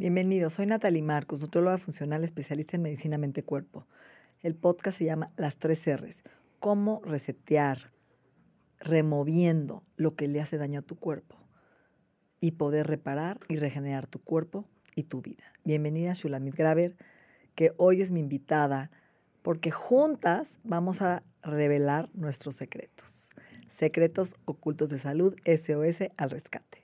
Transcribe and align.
Bienvenidos, 0.00 0.52
soy 0.52 0.66
Natalie 0.66 1.02
Marcos, 1.02 1.40
nutróloga 1.40 1.76
funcional 1.76 2.22
especialista 2.22 2.76
en 2.76 2.84
medicina 2.84 3.18
mente-cuerpo. 3.18 3.84
El 4.44 4.54
podcast 4.54 4.98
se 4.98 5.06
llama 5.06 5.32
Las 5.36 5.56
tres 5.56 5.84
R's. 5.88 6.22
Cómo 6.60 7.02
resetear, 7.04 7.90
removiendo 8.78 9.82
lo 9.96 10.14
que 10.14 10.28
le 10.28 10.40
hace 10.40 10.56
daño 10.56 10.78
a 10.78 10.82
tu 10.82 10.94
cuerpo 10.94 11.34
y 12.38 12.52
poder 12.52 12.86
reparar 12.86 13.40
y 13.48 13.56
regenerar 13.56 14.06
tu 14.06 14.20
cuerpo 14.20 14.68
y 14.94 15.02
tu 15.02 15.20
vida. 15.20 15.42
Bienvenida 15.64 16.12
Shulamit 16.12 16.54
Graver, 16.54 16.96
que 17.56 17.72
hoy 17.76 18.00
es 18.00 18.12
mi 18.12 18.20
invitada, 18.20 18.92
porque 19.42 19.72
juntas 19.72 20.60
vamos 20.62 21.02
a 21.02 21.24
revelar 21.42 22.08
nuestros 22.14 22.54
secretos. 22.54 23.30
Secretos 23.66 24.36
ocultos 24.44 24.90
de 24.90 24.98
salud, 24.98 25.34
SOS 25.44 26.12
al 26.16 26.30
rescate. 26.30 26.77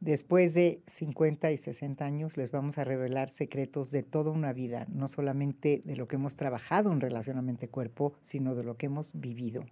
Después 0.00 0.52
de 0.52 0.82
50 0.86 1.52
y 1.52 1.58
60 1.58 2.04
años 2.04 2.36
les 2.36 2.50
vamos 2.50 2.76
a 2.78 2.84
revelar 2.84 3.30
secretos 3.30 3.90
de 3.90 4.02
toda 4.02 4.30
una 4.30 4.52
vida, 4.52 4.86
no 4.90 5.08
solamente 5.08 5.82
de 5.84 5.96
lo 5.96 6.06
que 6.06 6.16
hemos 6.16 6.36
trabajado 6.36 6.92
en 6.92 7.00
relación 7.00 7.38
a 7.38 7.42
mente-cuerpo, 7.42 8.14
sino 8.20 8.54
de 8.54 8.62
lo 8.62 8.76
que 8.76 8.86
hemos 8.86 9.12
vivido. 9.14 9.64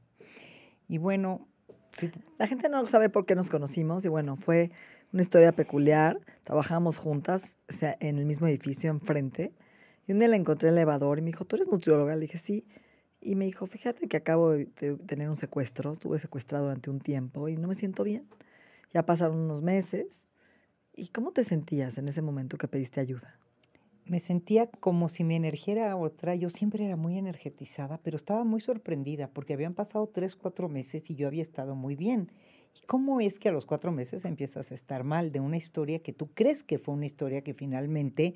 Y 0.88 0.98
bueno, 0.98 1.46
sí, 1.92 2.10
La 2.38 2.46
gente 2.46 2.68
no 2.68 2.86
sabe 2.86 3.10
por 3.10 3.26
qué 3.26 3.34
nos 3.34 3.50
conocimos 3.50 4.04
y 4.04 4.08
bueno, 4.08 4.36
fue 4.36 4.70
una 5.12 5.22
historia 5.22 5.52
peculiar. 5.52 6.18
Trabajamos 6.42 6.96
juntas 6.96 7.54
o 7.68 7.72
sea, 7.72 7.96
en 8.00 8.18
el 8.18 8.24
mismo 8.24 8.46
edificio 8.46 8.90
enfrente. 8.90 9.52
Y 10.06 10.12
un 10.12 10.18
día 10.18 10.28
la 10.28 10.36
encontré 10.36 10.68
en 10.68 10.74
el 10.74 10.78
elevador 10.78 11.18
y 11.18 11.22
me 11.22 11.28
dijo, 11.28 11.44
¿tú 11.44 11.56
eres 11.56 11.68
nutrióloga? 11.68 12.14
Le 12.14 12.22
dije, 12.22 12.38
sí. 12.38 12.66
Y 13.20 13.36
me 13.36 13.44
dijo, 13.46 13.66
fíjate 13.66 14.06
que 14.08 14.16
acabo 14.16 14.50
de 14.50 14.66
tener 15.06 15.28
un 15.28 15.36
secuestro, 15.36 15.92
estuve 15.92 16.18
secuestrado 16.18 16.64
durante 16.64 16.90
un 16.90 17.00
tiempo 17.00 17.48
y 17.48 17.56
no 17.56 17.68
me 17.68 17.74
siento 17.74 18.04
bien. 18.04 18.26
Ya 18.94 19.04
pasaron 19.04 19.36
unos 19.38 19.60
meses. 19.60 20.26
¿Y 20.94 21.08
cómo 21.08 21.32
te 21.32 21.44
sentías 21.44 21.98
en 21.98 22.08
ese 22.08 22.22
momento 22.22 22.56
que 22.56 22.68
pediste 22.68 23.00
ayuda? 23.00 23.38
me 24.06 24.18
sentía 24.18 24.66
como 24.66 25.08
si 25.08 25.24
mi 25.24 25.34
energía 25.34 25.74
era 25.74 25.96
otra. 25.96 26.34
Yo 26.34 26.50
siempre 26.50 26.84
era 26.84 26.96
muy 26.96 27.18
energetizada, 27.18 27.98
pero 28.02 28.16
estaba 28.16 28.44
muy 28.44 28.60
sorprendida 28.60 29.28
porque 29.28 29.54
habían 29.54 29.74
pasado 29.74 30.06
tres, 30.08 30.36
cuatro 30.36 30.68
meses 30.68 31.10
y 31.10 31.14
yo 31.14 31.26
había 31.26 31.42
estado 31.42 31.74
muy 31.74 31.96
bien. 31.96 32.30
¿Y 32.74 32.86
cómo 32.86 33.20
es 33.20 33.38
que 33.38 33.48
a 33.48 33.52
los 33.52 33.66
cuatro 33.66 33.92
meses 33.92 34.24
empiezas 34.24 34.72
a 34.72 34.74
estar 34.74 35.04
mal 35.04 35.32
de 35.32 35.40
una 35.40 35.56
historia 35.56 36.00
que 36.00 36.12
tú 36.12 36.28
crees 36.34 36.64
que 36.64 36.78
fue 36.78 36.94
una 36.94 37.06
historia 37.06 37.42
que 37.42 37.54
finalmente 37.54 38.34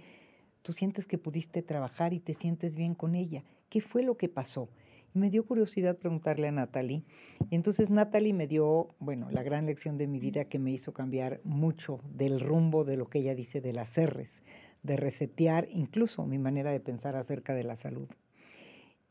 tú 0.63 0.73
sientes 0.73 1.07
que 1.07 1.19
pudiste 1.19 1.63
trabajar 1.63 2.13
y 2.13 2.21
te 2.21 2.35
sientes 2.35 2.77
bien 2.77 2.95
con 2.95 3.15
ella? 3.15 3.45
¿Qué 3.69 3.81
fue 3.81 4.03
lo 4.03 4.17
que 4.17 4.29
pasó? 4.29 4.71
Y 5.15 5.19
me 5.19 5.31
dio 5.31 5.47
curiosidad 5.47 5.97
preguntarle 5.97 6.49
a 6.49 6.53
Natalie. 6.53 7.05
Y 7.51 7.55
entonces 7.55 7.91
Natalie 7.91 8.35
me 8.35 8.47
dio, 8.47 8.89
bueno, 8.99 9.29
la 9.31 9.43
gran 9.43 9.67
lección 9.67 9.97
de 9.99 10.07
mi 10.07 10.21
vida 10.21 10.45
que 10.47 10.59
me 10.59 10.71
hizo 10.71 10.93
cambiar 10.93 11.41
mucho 11.45 12.01
del 12.13 12.41
rumbo 12.41 12.85
de 12.85 12.97
lo 12.97 13.09
que 13.09 13.21
ella 13.21 13.35
dice 13.35 13.61
de 13.61 13.73
las 13.73 13.97
R's, 13.99 14.43
de 14.83 14.97
resetear 14.97 15.69
incluso 15.73 16.27
mi 16.27 16.39
manera 16.39 16.71
de 16.71 16.81
pensar 16.81 17.17
acerca 17.17 17.55
de 17.55 17.65
la 17.65 17.77
salud. 17.77 18.09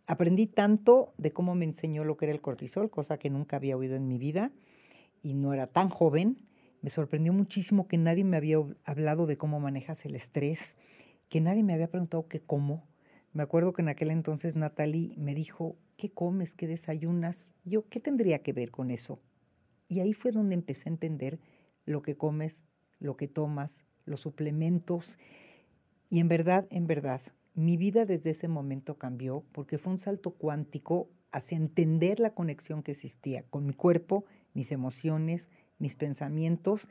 Aprendí 0.05 0.47
tanto 0.47 1.13
de 1.17 1.33
cómo 1.33 1.53
me 1.53 1.65
enseñó 1.65 2.05
lo 2.05 2.15
que 2.15 2.25
era 2.25 2.33
el 2.33 2.41
cortisol, 2.41 2.89
cosa 2.89 3.17
que 3.17 3.29
nunca 3.29 3.57
había 3.57 3.75
oído 3.75 3.95
en 3.95 4.07
mi 4.07 4.17
vida 4.17 4.51
y 5.21 5.33
no 5.33 5.53
era 5.53 5.67
tan 5.67 5.89
joven. 5.89 6.47
Me 6.81 6.89
sorprendió 6.89 7.33
muchísimo 7.33 7.89
que 7.89 7.97
nadie 7.97 8.23
me 8.23 8.37
había 8.37 8.57
hablado 8.85 9.25
de 9.25 9.37
cómo 9.37 9.59
manejas 9.59 10.05
el 10.05 10.15
estrés, 10.15 10.77
que 11.27 11.41
nadie 11.41 11.63
me 11.63 11.73
había 11.73 11.89
preguntado 11.89 12.27
qué 12.29 12.39
cómo. 12.39 12.87
Me 13.37 13.43
acuerdo 13.43 13.71
que 13.71 13.83
en 13.83 13.89
aquel 13.89 14.09
entonces 14.09 14.55
Natalie 14.55 15.13
me 15.15 15.35
dijo, 15.35 15.75
¿qué 15.95 16.09
comes? 16.09 16.55
¿Qué 16.55 16.65
desayunas? 16.65 17.51
Yo, 17.65 17.87
¿qué 17.87 17.99
tendría 17.99 18.39
que 18.39 18.51
ver 18.51 18.71
con 18.71 18.89
eso? 18.89 19.19
Y 19.87 19.99
ahí 19.99 20.13
fue 20.13 20.31
donde 20.31 20.55
empecé 20.55 20.89
a 20.89 20.93
entender 20.93 21.39
lo 21.85 22.01
que 22.01 22.17
comes, 22.17 22.65
lo 22.97 23.15
que 23.15 23.27
tomas, 23.27 23.85
los 24.05 24.21
suplementos. 24.21 25.19
Y 26.09 26.19
en 26.19 26.29
verdad, 26.29 26.65
en 26.71 26.87
verdad, 26.87 27.21
mi 27.53 27.77
vida 27.77 28.07
desde 28.07 28.31
ese 28.31 28.47
momento 28.47 28.97
cambió 28.97 29.43
porque 29.51 29.77
fue 29.77 29.93
un 29.93 29.99
salto 29.99 30.31
cuántico 30.31 31.07
hacia 31.31 31.57
entender 31.57 32.19
la 32.19 32.33
conexión 32.33 32.81
que 32.81 32.93
existía 32.93 33.43
con 33.43 33.67
mi 33.67 33.75
cuerpo, 33.75 34.25
mis 34.55 34.71
emociones, 34.71 35.51
mis 35.77 35.95
pensamientos. 35.95 36.89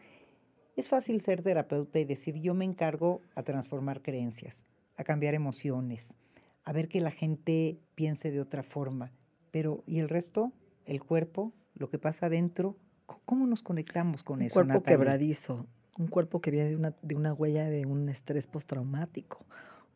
Es 0.76 0.86
fácil 0.86 1.20
ser 1.22 1.42
terapeuta 1.42 1.98
y 1.98 2.04
decir 2.04 2.36
yo 2.36 2.54
me 2.54 2.64
encargo 2.64 3.20
a 3.34 3.42
transformar 3.42 4.00
creencias, 4.00 4.64
a 4.96 5.02
cambiar 5.02 5.34
emociones, 5.34 6.14
a 6.66 6.72
ver 6.72 6.88
que 6.88 7.00
la 7.00 7.12
gente 7.12 7.80
piense 7.94 8.30
de 8.30 8.40
otra 8.40 8.62
forma. 8.62 9.12
Pero 9.52 9.84
¿y 9.86 10.00
el 10.00 10.08
resto? 10.08 10.52
¿El 10.84 11.02
cuerpo? 11.02 11.54
¿Lo 11.74 11.88
que 11.88 11.98
pasa 11.98 12.26
adentro? 12.26 12.76
¿Cómo 13.24 13.46
nos 13.46 13.62
conectamos 13.62 14.22
con 14.24 14.40
Un 14.40 14.46
eso? 14.46 14.54
cuerpo 14.54 14.74
Natalie? 14.74 14.98
quebradizo, 14.98 15.66
un 15.96 16.08
cuerpo 16.08 16.40
que 16.40 16.50
viene 16.50 16.68
de 16.70 16.76
una, 16.76 16.94
de 17.00 17.14
una 17.14 17.32
huella 17.32 17.70
de 17.70 17.86
un 17.86 18.08
estrés 18.08 18.48
postraumático, 18.48 19.46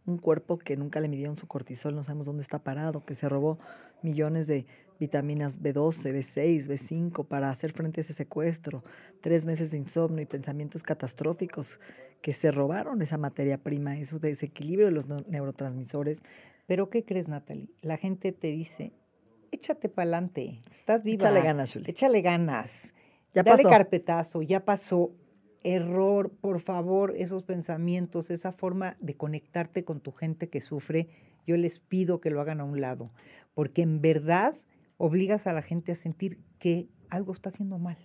un 0.07 0.19
cuerpo 0.19 0.59
que 0.59 0.77
nunca 0.77 1.01
le 1.01 1.09
midieron 1.09 1.37
su 1.37 1.49
cortisol, 1.49 1.95
no 1.95 2.05
sabemos 2.05 2.27
dónde 2.27 2.43
está 2.43 2.61
parado, 2.61 3.05
que 3.05 3.15
se 3.17 3.29
robó 3.29 3.59
millones 4.03 4.47
de 4.47 4.67
vitaminas 5.01 5.61
B12, 5.61 6.15
B6, 6.15 6.69
B5 6.69 7.27
para 7.27 7.51
hacer 7.51 7.73
frente 7.73 8.01
a 8.01 8.03
ese 8.03 8.13
secuestro, 8.13 8.85
tres 9.21 9.45
meses 9.45 9.73
de 9.73 9.79
insomnio 9.79 10.23
y 10.23 10.27
pensamientos 10.27 10.85
catastróficos 10.85 11.81
que 12.23 12.33
se 12.33 12.53
robaron 12.53 13.03
esa 13.03 13.19
materia 13.19 13.59
prima, 13.59 13.99
ese 13.99 14.19
desequilibrio 14.21 14.87
de 14.87 14.93
los 14.93 15.09
neurotransmisores. 15.09 16.23
Pero 16.71 16.89
¿qué 16.89 17.05
crees, 17.05 17.27
Natalie? 17.27 17.69
La 17.83 17.97
gente 17.97 18.31
te 18.31 18.53
dice, 18.53 18.93
échate 19.51 19.89
para 19.89 20.05
adelante, 20.05 20.63
estás 20.71 21.03
viva. 21.03 21.17
Échale 21.25 21.43
ganas, 21.43 21.71
Shuli. 21.71 21.91
Échale 21.91 22.23
ganas. 22.23 22.95
Ya 23.35 23.43
Dale 23.43 23.65
pasó. 23.65 23.71
carpetazo, 23.71 24.43
ya 24.43 24.65
pasó. 24.65 25.11
Error, 25.65 26.31
por 26.31 26.61
favor, 26.61 27.13
esos 27.17 27.43
pensamientos, 27.43 28.31
esa 28.31 28.53
forma 28.53 28.97
de 29.01 29.17
conectarte 29.17 29.85
con 29.85 29.99
tu 29.99 30.13
gente 30.13 30.49
que 30.49 30.61
sufre, 30.61 31.09
yo 31.45 31.57
les 31.57 31.81
pido 31.81 32.21
que 32.21 32.31
lo 32.31 32.41
hagan 32.41 32.61
a 32.61 32.65
un 32.65 32.81
lado, 32.81 33.11
porque 33.55 33.83
en 33.83 34.01
verdad 34.01 34.57
obligas 34.97 35.49
a 35.49 35.53
la 35.53 35.63
gente 35.63 35.91
a 35.91 35.97
sentir 35.97 36.39
que 36.61 36.89
algo 37.09 37.33
está 37.33 37.49
haciendo 37.49 37.81
mal, 37.81 37.99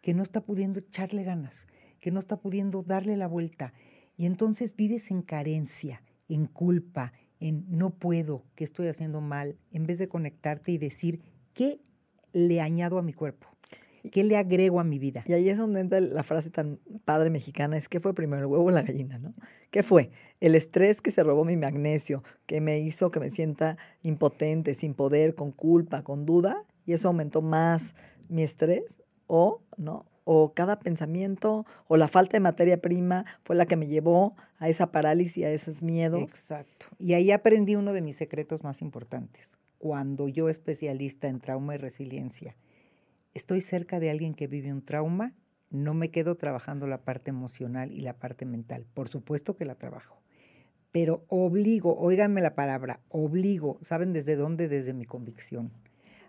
que 0.00 0.14
no 0.14 0.22
está 0.22 0.42
pudiendo 0.42 0.78
echarle 0.78 1.24
ganas, 1.24 1.66
que 1.98 2.12
no 2.12 2.20
está 2.20 2.36
pudiendo 2.36 2.84
darle 2.84 3.16
la 3.16 3.26
vuelta. 3.26 3.72
Y 4.16 4.26
entonces 4.26 4.76
vives 4.76 5.10
en 5.10 5.22
carencia, 5.22 6.04
en 6.28 6.46
culpa, 6.46 7.12
en 7.40 7.64
no 7.68 7.90
puedo, 7.90 8.44
que 8.54 8.64
estoy 8.64 8.88
haciendo 8.88 9.20
mal, 9.20 9.56
en 9.72 9.86
vez 9.86 9.98
de 9.98 10.08
conectarte 10.08 10.72
y 10.72 10.78
decir, 10.78 11.22
¿qué 11.54 11.80
le 12.32 12.60
añado 12.60 12.98
a 12.98 13.02
mi 13.02 13.12
cuerpo? 13.12 13.48
¿Qué 14.12 14.24
le 14.24 14.36
agrego 14.36 14.80
a 14.80 14.84
mi 14.84 14.98
vida? 14.98 15.24
Y 15.26 15.34
ahí 15.34 15.50
es 15.50 15.58
donde 15.58 15.80
entra 15.80 16.00
la 16.00 16.22
frase 16.22 16.50
tan 16.50 16.78
padre 17.04 17.28
mexicana, 17.28 17.76
es 17.76 17.88
¿qué 17.88 18.00
fue 18.00 18.14
primero, 18.14 18.40
el 18.40 18.46
huevo 18.46 18.64
o 18.64 18.70
la 18.70 18.82
gallina? 18.82 19.18
¿no? 19.18 19.34
¿Qué 19.70 19.82
fue? 19.82 20.10
El 20.40 20.54
estrés 20.54 21.02
que 21.02 21.10
se 21.10 21.22
robó 21.22 21.44
mi 21.44 21.56
magnesio, 21.56 22.24
que 22.46 22.60
me 22.60 22.78
hizo 22.80 23.10
que 23.10 23.20
me 23.20 23.30
sienta 23.30 23.76
impotente, 24.02 24.74
sin 24.74 24.94
poder, 24.94 25.34
con 25.34 25.52
culpa, 25.52 26.02
con 26.02 26.24
duda, 26.24 26.64
y 26.86 26.94
eso 26.94 27.08
aumentó 27.08 27.42
más 27.42 27.94
mi 28.28 28.42
estrés, 28.42 29.02
o, 29.26 29.62
¿no? 29.76 30.06
O 30.24 30.52
cada 30.54 30.78
pensamiento 30.78 31.66
o 31.88 31.96
la 31.96 32.08
falta 32.08 32.32
de 32.32 32.40
materia 32.40 32.80
prima 32.80 33.24
fue 33.42 33.56
la 33.56 33.66
que 33.66 33.76
me 33.76 33.86
llevó 33.86 34.36
a 34.58 34.68
esa 34.68 34.92
parálisis, 34.92 35.44
a 35.44 35.50
esos 35.50 35.82
miedos. 35.82 36.22
Exacto. 36.22 36.86
Y 36.98 37.14
ahí 37.14 37.30
aprendí 37.30 37.76
uno 37.76 37.92
de 37.92 38.02
mis 38.02 38.16
secretos 38.16 38.62
más 38.62 38.82
importantes. 38.82 39.58
Cuando 39.78 40.28
yo, 40.28 40.48
especialista 40.48 41.28
en 41.28 41.40
trauma 41.40 41.74
y 41.74 41.78
resiliencia, 41.78 42.56
estoy 43.32 43.60
cerca 43.60 43.98
de 43.98 44.10
alguien 44.10 44.34
que 44.34 44.46
vive 44.46 44.72
un 44.72 44.84
trauma, 44.84 45.34
no 45.70 45.94
me 45.94 46.10
quedo 46.10 46.34
trabajando 46.36 46.86
la 46.86 47.02
parte 47.02 47.30
emocional 47.30 47.92
y 47.92 48.00
la 48.00 48.18
parte 48.18 48.44
mental. 48.44 48.86
Por 48.92 49.08
supuesto 49.08 49.54
que 49.54 49.64
la 49.64 49.76
trabajo. 49.76 50.20
Pero 50.92 51.24
obligo, 51.28 51.96
óiganme 51.98 52.40
la 52.40 52.56
palabra, 52.56 53.00
obligo, 53.08 53.78
¿saben 53.80 54.12
desde 54.12 54.34
dónde? 54.34 54.66
Desde 54.66 54.92
mi 54.92 55.04
convicción, 55.04 55.70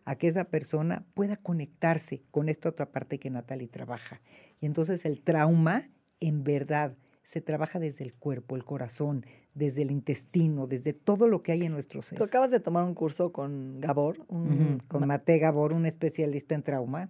a 0.05 0.15
que 0.15 0.27
esa 0.27 0.45
persona 0.45 1.05
pueda 1.13 1.37
conectarse 1.37 2.23
con 2.31 2.49
esta 2.49 2.69
otra 2.69 2.91
parte 2.91 3.19
que 3.19 3.29
Natalie 3.29 3.67
trabaja. 3.67 4.21
Y 4.59 4.65
entonces 4.65 5.05
el 5.05 5.21
trauma, 5.21 5.89
en 6.19 6.43
verdad, 6.43 6.95
se 7.23 7.41
trabaja 7.41 7.79
desde 7.79 8.03
el 8.03 8.13
cuerpo, 8.13 8.55
el 8.55 8.65
corazón, 8.65 9.25
desde 9.53 9.83
el 9.83 9.91
intestino, 9.91 10.67
desde 10.67 10.93
todo 10.93 11.27
lo 11.27 11.43
que 11.43 11.51
hay 11.51 11.63
en 11.63 11.71
nuestro 11.71 12.01
ser. 12.01 12.17
Tú 12.17 12.23
acabas 12.23 12.51
de 12.51 12.59
tomar 12.59 12.83
un 12.83 12.95
curso 12.95 13.31
con 13.31 13.79
Gabor, 13.79 14.25
un, 14.27 14.81
con 14.87 15.05
Mate 15.07 15.37
Gabor, 15.37 15.73
un 15.73 15.85
especialista 15.85 16.55
en 16.55 16.63
trauma, 16.63 17.09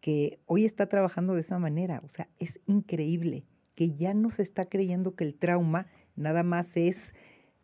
que 0.00 0.38
hoy 0.46 0.64
está 0.64 0.88
trabajando 0.88 1.34
de 1.34 1.40
esa 1.40 1.58
manera. 1.58 2.00
O 2.04 2.08
sea, 2.08 2.28
es 2.38 2.60
increíble 2.66 3.44
que 3.74 3.94
ya 3.94 4.14
no 4.14 4.30
se 4.30 4.42
está 4.42 4.66
creyendo 4.66 5.14
que 5.14 5.24
el 5.24 5.34
trauma 5.34 5.86
nada 6.16 6.42
más 6.42 6.76
es 6.76 7.14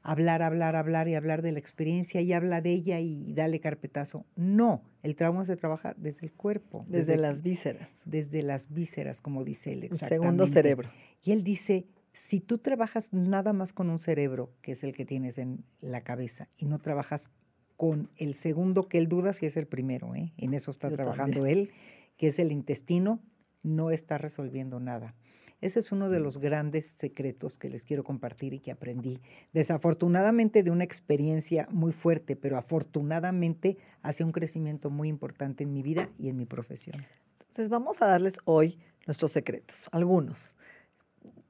hablar, 0.02 0.42
hablar, 0.42 0.76
hablar 0.76 1.08
y 1.08 1.14
hablar 1.14 1.42
de 1.42 1.52
la 1.52 1.58
experiencia 1.58 2.20
y 2.20 2.32
habla 2.32 2.60
de 2.60 2.72
ella 2.72 3.00
y 3.00 3.32
dale 3.32 3.60
carpetazo. 3.60 4.26
No, 4.36 4.82
el 5.02 5.14
trauma 5.16 5.44
se 5.44 5.56
trabaja 5.56 5.94
desde 5.96 6.26
el 6.26 6.32
cuerpo. 6.32 6.84
Desde, 6.88 7.16
las 7.16 7.42
vísceras. 7.42 8.00
Desde 8.04 8.42
las 8.42 8.72
vísceras, 8.72 9.20
como 9.20 9.44
dice 9.44 9.72
él. 9.72 9.84
El 9.84 9.96
segundo 9.96 10.46
cerebro. 10.46 10.90
Y 11.22 11.32
él 11.32 11.44
dice, 11.44 11.86
si 12.12 12.40
tú 12.40 12.58
trabajas 12.58 13.12
nada 13.12 13.52
más 13.52 13.72
con 13.72 13.90
un 13.90 13.98
cerebro, 13.98 14.52
que 14.62 14.72
es 14.72 14.84
el 14.84 14.92
que 14.92 15.04
tienes 15.04 15.38
en 15.38 15.64
la 15.80 16.02
cabeza, 16.02 16.48
y 16.56 16.66
no 16.66 16.78
trabajas 16.78 17.30
con 17.76 18.10
el 18.16 18.34
segundo 18.34 18.88
que 18.88 18.98
él 18.98 19.08
duda 19.08 19.32
si 19.32 19.46
es 19.46 19.56
el 19.56 19.66
primero, 19.66 20.14
¿eh? 20.14 20.32
en 20.36 20.52
eso 20.52 20.70
está 20.70 20.90
trabajando 20.90 21.46
él, 21.46 21.70
que 22.16 22.26
es 22.26 22.38
el 22.38 22.52
intestino, 22.52 23.22
no 23.62 23.90
está 23.90 24.18
resolviendo 24.18 24.80
nada. 24.80 25.14
Ese 25.60 25.78
es 25.80 25.92
uno 25.92 26.08
de 26.08 26.20
los 26.20 26.38
grandes 26.38 26.86
secretos 26.86 27.58
que 27.58 27.68
les 27.68 27.84
quiero 27.84 28.02
compartir 28.02 28.54
y 28.54 28.60
que 28.60 28.72
aprendí. 28.72 29.20
Desafortunadamente 29.52 30.62
de 30.62 30.70
una 30.70 30.84
experiencia 30.84 31.68
muy 31.70 31.92
fuerte, 31.92 32.34
pero 32.34 32.56
afortunadamente 32.56 33.76
hacia 34.02 34.24
un 34.24 34.32
crecimiento 34.32 34.88
muy 34.88 35.08
importante 35.08 35.64
en 35.64 35.72
mi 35.72 35.82
vida 35.82 36.08
y 36.18 36.28
en 36.28 36.36
mi 36.36 36.46
profesión. 36.46 37.04
Entonces 37.40 37.68
vamos 37.68 38.00
a 38.00 38.06
darles 38.06 38.38
hoy 38.44 38.78
nuestros 39.06 39.32
secretos, 39.32 39.86
algunos. 39.92 40.54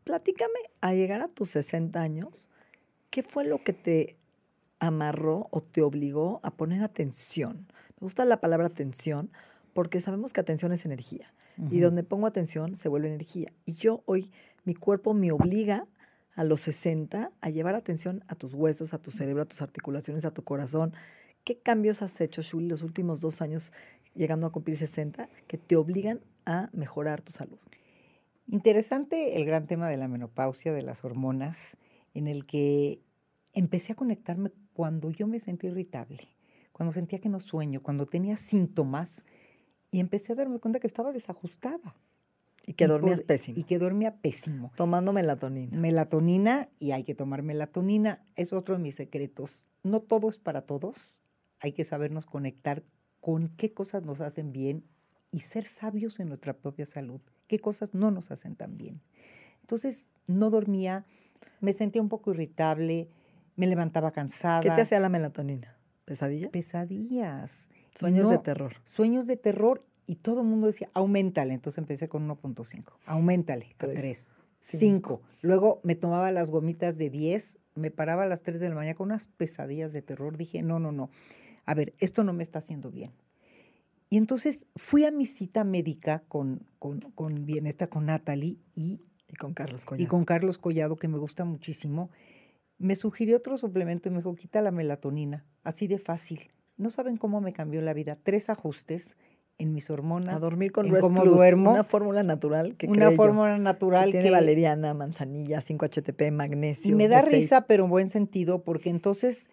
Platícame, 0.04 0.58
a 0.80 0.94
llegar 0.94 1.20
a 1.20 1.28
tus 1.28 1.50
60 1.50 2.00
años, 2.00 2.48
¿qué 3.10 3.22
fue 3.22 3.44
lo 3.44 3.62
que 3.62 3.72
te 3.72 4.16
amarró 4.78 5.46
o 5.50 5.60
te 5.60 5.82
obligó 5.82 6.40
a 6.42 6.50
poner 6.50 6.82
atención? 6.82 7.66
Me 8.00 8.06
gusta 8.06 8.24
la 8.24 8.40
palabra 8.40 8.66
atención 8.66 9.30
porque 9.72 10.00
sabemos 10.00 10.32
que 10.32 10.40
atención 10.40 10.72
es 10.72 10.84
energía. 10.84 11.32
Y 11.70 11.80
donde 11.80 12.02
pongo 12.02 12.26
atención 12.26 12.74
se 12.74 12.88
vuelve 12.88 13.08
energía. 13.08 13.52
Y 13.66 13.74
yo 13.74 14.02
hoy, 14.06 14.30
mi 14.64 14.74
cuerpo 14.74 15.12
me 15.12 15.30
obliga 15.30 15.86
a 16.34 16.44
los 16.44 16.62
60 16.62 17.32
a 17.40 17.50
llevar 17.50 17.74
atención 17.74 18.24
a 18.28 18.34
tus 18.34 18.54
huesos, 18.54 18.94
a 18.94 18.98
tu 18.98 19.10
cerebro, 19.10 19.42
a 19.42 19.46
tus 19.46 19.60
articulaciones, 19.60 20.24
a 20.24 20.32
tu 20.32 20.42
corazón. 20.42 20.94
¿Qué 21.44 21.58
cambios 21.58 22.02
has 22.02 22.20
hecho, 22.20 22.42
Shuli, 22.42 22.66
los 22.66 22.82
últimos 22.82 23.20
dos 23.20 23.42
años 23.42 23.72
llegando 24.14 24.46
a 24.46 24.52
cumplir 24.52 24.76
60 24.76 25.28
que 25.46 25.58
te 25.58 25.76
obligan 25.76 26.20
a 26.46 26.70
mejorar 26.72 27.20
tu 27.20 27.32
salud? 27.32 27.58
Interesante 28.46 29.36
el 29.36 29.44
gran 29.44 29.66
tema 29.66 29.88
de 29.88 29.96
la 29.96 30.08
menopausia, 30.08 30.72
de 30.72 30.82
las 30.82 31.04
hormonas, 31.04 31.76
en 32.14 32.26
el 32.26 32.46
que 32.46 33.00
empecé 33.52 33.92
a 33.92 33.96
conectarme 33.96 34.50
cuando 34.72 35.10
yo 35.10 35.26
me 35.26 35.40
sentí 35.40 35.68
irritable, 35.68 36.28
cuando 36.72 36.92
sentía 36.92 37.20
que 37.20 37.28
no 37.28 37.40
sueño, 37.40 37.82
cuando 37.82 38.06
tenía 38.06 38.36
síntomas 38.36 39.24
y 39.90 40.00
empecé 40.00 40.32
a 40.32 40.36
darme 40.36 40.58
cuenta 40.58 40.80
que 40.80 40.86
estaba 40.86 41.12
desajustada. 41.12 41.96
Y 42.66 42.74
que 42.74 42.86
dormías 42.86 43.22
pésimo. 43.22 43.58
Y 43.58 43.64
que 43.64 43.78
dormía 43.78 44.16
pésimo. 44.16 44.70
Tomando 44.76 45.12
melatonina. 45.12 45.76
Melatonina, 45.76 46.68
y 46.78 46.92
hay 46.92 47.04
que 47.04 47.14
tomar 47.14 47.42
melatonina, 47.42 48.24
es 48.36 48.52
otro 48.52 48.76
de 48.76 48.82
mis 48.82 48.94
secretos. 48.94 49.66
No 49.82 50.00
todo 50.00 50.28
es 50.28 50.38
para 50.38 50.62
todos. 50.62 51.20
Hay 51.60 51.72
que 51.72 51.84
sabernos 51.84 52.26
conectar 52.26 52.84
con 53.20 53.48
qué 53.48 53.72
cosas 53.72 54.04
nos 54.04 54.20
hacen 54.20 54.52
bien 54.52 54.84
y 55.32 55.40
ser 55.40 55.64
sabios 55.64 56.20
en 56.20 56.28
nuestra 56.28 56.52
propia 56.54 56.86
salud. 56.86 57.20
Qué 57.46 57.58
cosas 57.58 57.94
no 57.94 58.10
nos 58.10 58.30
hacen 58.30 58.56
tan 58.56 58.76
bien. 58.76 59.00
Entonces, 59.62 60.10
no 60.26 60.50
dormía, 60.50 61.06
me 61.60 61.72
sentía 61.72 62.02
un 62.02 62.08
poco 62.08 62.30
irritable, 62.30 63.08
me 63.56 63.66
levantaba 63.66 64.12
cansada. 64.12 64.60
¿Qué 64.60 64.70
te 64.70 64.82
hacía 64.82 65.00
la 65.00 65.08
melatonina? 65.08 65.76
¿Pesadillas? 66.10 66.50
Pesadillas. 66.50 67.70
Sueños 67.94 68.28
de 68.28 68.38
terror. 68.38 68.74
Sueños 68.84 69.28
de 69.28 69.36
terror 69.36 69.84
y 70.08 70.16
todo 70.16 70.40
el 70.40 70.48
mundo 70.48 70.66
decía, 70.66 70.90
aumentale. 70.92 71.54
Entonces 71.54 71.78
empecé 71.78 72.08
con 72.08 72.28
1.5, 72.28 72.94
aumentale 73.06 73.76
a 73.78 73.86
3, 73.86 74.28
5. 74.58 75.22
Luego 75.40 75.80
me 75.84 75.94
tomaba 75.94 76.32
las 76.32 76.50
gomitas 76.50 76.98
de 76.98 77.10
10, 77.10 77.60
me 77.76 77.92
paraba 77.92 78.24
a 78.24 78.26
las 78.26 78.42
3 78.42 78.58
de 78.58 78.70
la 78.70 78.74
mañana 78.74 78.96
con 78.96 79.06
unas 79.06 79.26
pesadillas 79.36 79.92
de 79.92 80.02
terror. 80.02 80.36
Dije, 80.36 80.62
no, 80.62 80.80
no, 80.80 80.90
no. 80.90 81.10
A 81.64 81.74
ver, 81.74 81.94
esto 82.00 82.24
no 82.24 82.32
me 82.32 82.42
está 82.42 82.58
haciendo 82.58 82.90
bien. 82.90 83.12
Y 84.08 84.16
entonces 84.16 84.66
fui 84.74 85.04
a 85.04 85.12
mi 85.12 85.26
cita 85.26 85.62
médica 85.62 86.24
con, 86.26 86.66
con, 86.80 87.02
con 87.14 87.46
Bienesta, 87.46 87.86
con 87.86 88.06
Natalie 88.06 88.56
y, 88.74 88.98
y 89.28 89.34
con 89.36 89.54
Carlos 89.54 89.84
Collado. 89.84 90.02
Y 90.02 90.08
con 90.08 90.24
Carlos 90.24 90.58
Collado, 90.58 90.96
que 90.96 91.06
me 91.06 91.18
gusta 91.18 91.44
muchísimo. 91.44 92.10
Me 92.80 92.96
sugirió 92.96 93.36
otro 93.36 93.58
suplemento 93.58 94.08
y 94.08 94.10
me 94.10 94.18
dijo, 94.18 94.34
quita 94.34 94.62
la 94.62 94.70
melatonina, 94.70 95.44
así 95.62 95.86
de 95.86 95.98
fácil. 95.98 96.50
No 96.78 96.88
saben 96.88 97.18
cómo 97.18 97.42
me 97.42 97.52
cambió 97.52 97.82
la 97.82 97.92
vida. 97.92 98.16
Tres 98.22 98.48
ajustes 98.48 99.18
en 99.58 99.74
mis 99.74 99.90
hormonas. 99.90 100.34
A 100.34 100.38
dormir 100.38 100.72
con 100.72 100.88
Rest 100.88 101.02
cómo 101.02 101.22
duermo. 101.26 101.72
Una 101.72 101.84
fórmula 101.84 102.22
natural 102.22 102.76
que 102.76 102.86
Una 102.86 103.10
fórmula 103.10 103.58
natural 103.58 104.06
que 104.06 104.12
tiene 104.12 104.30
valeriana, 104.30 104.94
manzanilla, 104.94 105.60
5-HTP, 105.60 106.32
magnesio. 106.32 106.90
Y 106.90 106.94
me 106.94 107.08
da 107.08 107.20
risa, 107.20 107.66
pero 107.66 107.84
en 107.84 107.90
buen 107.90 108.08
sentido, 108.08 108.64
porque 108.64 108.88
entonces 108.88 109.50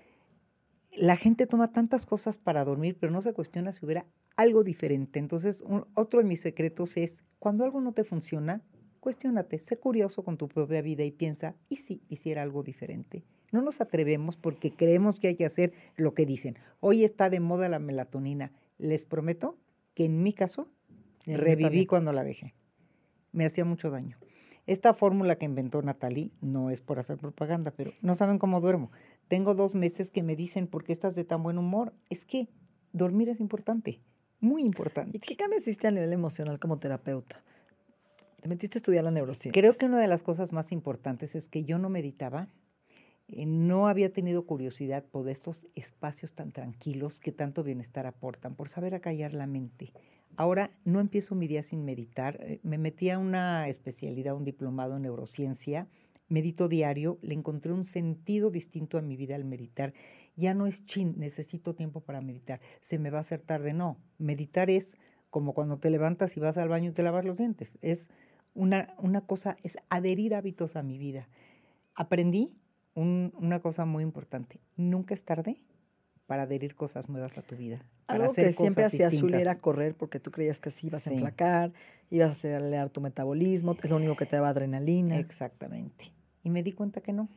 la 0.95 1.17
gente 1.17 1.45
toma 1.45 1.73
tantas 1.73 2.05
cosas 2.05 2.37
para 2.37 2.63
dormir, 2.63 2.97
pero 2.97 3.11
no 3.11 3.21
se 3.21 3.33
cuestiona 3.33 3.73
si 3.73 3.85
hubiera 3.85 4.05
algo 4.37 4.63
diferente. 4.63 5.19
Entonces, 5.19 5.65
otro 5.95 6.19
de 6.21 6.25
mis 6.25 6.39
secretos 6.39 6.95
es, 6.95 7.25
cuando 7.39 7.65
algo 7.65 7.81
no 7.81 7.91
te 7.91 8.05
funciona, 8.05 8.61
cuestiónate, 9.07 9.57
sé 9.57 9.77
curioso 9.77 10.21
con 10.21 10.35
tu 10.35 10.49
propia 10.49 10.81
vida 10.81 11.05
y 11.05 11.11
piensa, 11.11 11.55
¿y 11.69 11.77
si 11.77 12.01
hiciera 12.09 12.41
algo 12.41 12.61
diferente? 12.61 13.23
No 13.53 13.61
nos 13.61 13.79
atrevemos 13.79 14.35
porque 14.35 14.71
creemos 14.71 15.17
que 15.17 15.29
hay 15.29 15.35
que 15.35 15.45
hacer 15.45 15.71
lo 15.95 16.13
que 16.13 16.25
dicen. 16.25 16.57
Hoy 16.81 17.05
está 17.05 17.29
de 17.29 17.39
moda 17.39 17.69
la 17.69 17.79
melatonina. 17.79 18.51
Les 18.77 19.05
prometo 19.05 19.57
que 19.93 20.03
en 20.03 20.23
mi 20.23 20.33
caso 20.33 20.67
reviví 21.25 21.85
cuando 21.85 22.11
la 22.11 22.25
dejé. 22.25 22.53
Me 23.31 23.45
hacía 23.45 23.63
mucho 23.63 23.91
daño. 23.91 24.17
Esta 24.65 24.93
fórmula 24.93 25.37
que 25.37 25.45
inventó 25.45 25.81
Natalie 25.81 26.31
no 26.41 26.69
es 26.69 26.81
por 26.81 26.99
hacer 26.99 27.17
propaganda, 27.17 27.71
pero 27.71 27.93
no 28.01 28.13
saben 28.13 28.39
cómo 28.39 28.59
duermo. 28.59 28.91
Tengo 29.29 29.55
dos 29.55 29.73
meses 29.73 30.11
que 30.11 30.21
me 30.21 30.35
dicen, 30.35 30.67
¿por 30.67 30.83
qué 30.83 30.91
estás 30.91 31.15
de 31.15 31.23
tan 31.23 31.43
buen 31.43 31.57
humor? 31.57 31.93
Es 32.09 32.25
que 32.25 32.49
dormir 32.91 33.29
es 33.29 33.39
importante, 33.39 34.01
muy 34.41 34.63
importante. 34.63 35.15
¿Y 35.15 35.21
qué 35.21 35.37
cambio 35.37 35.59
hiciste 35.59 35.87
a 35.87 35.91
nivel 35.91 36.11
emocional 36.11 36.59
como 36.59 36.77
terapeuta? 36.77 37.41
Te 38.47 38.53
metiste 38.55 38.77
a 38.77 38.79
estudiar 38.79 39.03
la 39.03 39.11
neurociencia. 39.11 39.51
Creo 39.51 39.73
que 39.73 39.87
una 39.87 39.99
de 39.99 40.07
las 40.07 40.23
cosas 40.23 40.53
más 40.53 40.71
importantes 40.71 41.35
es 41.35 41.49
que 41.49 41.65
yo 41.65 41.79
no 41.79 41.89
meditaba, 41.89 42.47
eh, 43.27 43.45
no 43.45 43.89
había 43.89 44.13
tenido 44.13 44.45
curiosidad 44.45 45.03
por 45.03 45.27
estos 45.27 45.65
espacios 45.75 46.31
tan 46.31 46.53
tranquilos 46.53 47.19
que 47.19 47.33
tanto 47.33 47.61
bienestar 47.61 48.07
aportan, 48.07 48.55
por 48.55 48.69
saber 48.69 48.95
acallar 48.95 49.33
la 49.33 49.47
mente. 49.47 49.91
Ahora 50.37 50.69
no 50.85 51.01
empiezo 51.01 51.35
mi 51.35 51.49
día 51.49 51.61
sin 51.61 51.83
meditar. 51.83 52.39
Eh, 52.39 52.61
me 52.63 52.77
metí 52.77 53.09
a 53.09 53.19
una 53.19 53.67
especialidad, 53.67 54.33
un 54.33 54.45
diplomado 54.45 54.95
en 54.95 55.01
neurociencia. 55.01 55.89
Medito 56.29 56.69
diario, 56.69 57.19
le 57.21 57.33
encontré 57.33 57.73
un 57.73 57.83
sentido 57.83 58.49
distinto 58.49 58.97
a 58.97 59.01
mi 59.01 59.17
vida 59.17 59.35
al 59.35 59.43
meditar. 59.43 59.93
Ya 60.37 60.53
no 60.53 60.67
es 60.67 60.85
chin, 60.85 61.15
necesito 61.17 61.75
tiempo 61.75 61.99
para 61.99 62.21
meditar. 62.21 62.61
Se 62.79 62.97
me 62.97 63.09
va 63.09 63.17
a 63.17 63.21
hacer 63.21 63.41
tarde. 63.41 63.73
No, 63.73 63.97
meditar 64.17 64.69
es 64.69 64.95
como 65.29 65.53
cuando 65.53 65.79
te 65.79 65.89
levantas 65.89 66.37
y 66.37 66.39
vas 66.39 66.57
al 66.57 66.69
baño 66.69 66.91
y 66.91 66.93
te 66.93 67.03
lavas 67.03 67.25
los 67.25 67.35
dientes. 67.35 67.77
Es 67.81 68.09
una, 68.57 68.95
una 68.97 69.21
cosa, 69.21 69.55
es 69.63 69.77
adherir 69.89 70.33
hábitos 70.33 70.75
a 70.75 70.83
mi 70.83 70.97
vida. 70.97 71.29
Aprendí 71.95 72.51
una 72.95 73.59
cosa 73.61 73.85
muy 73.85 74.03
importante. 74.03 74.59
Nunca 74.75 75.13
es 75.13 75.23
tarde 75.23 75.63
para 76.25 76.43
adherir 76.43 76.75
cosas 76.75 77.07
nuevas 77.07 77.37
a 77.37 77.43
tu 77.43 77.55
vida. 77.55 77.85
Para 78.07 78.21
Algo 78.21 78.31
hacer 78.31 78.47
que 78.47 78.53
siempre 78.53 78.83
hacía 78.83 79.11
Zuli 79.11 79.35
era 79.35 79.59
correr 79.59 79.95
porque 79.95 80.19
tú 80.19 80.31
creías 80.31 80.59
que 80.59 80.69
así 80.69 80.87
ibas 80.87 81.05
a 81.07 81.13
enflacar, 81.13 81.71
ibas 82.09 82.29
a 82.29 82.31
acelerar 82.31 82.89
tu 82.89 82.99
metabolismo, 82.99 83.75
es 83.81 83.89
lo 83.89 83.97
único 83.97 84.15
que 84.15 84.25
te 84.25 84.35
daba 84.35 84.49
adrenalina. 84.49 85.19
Exactamente. 85.19 86.11
Y 86.43 86.49
me 86.49 86.63
di 86.63 86.73
cuenta 86.73 87.01
que 87.01 87.13
no. 87.13 87.29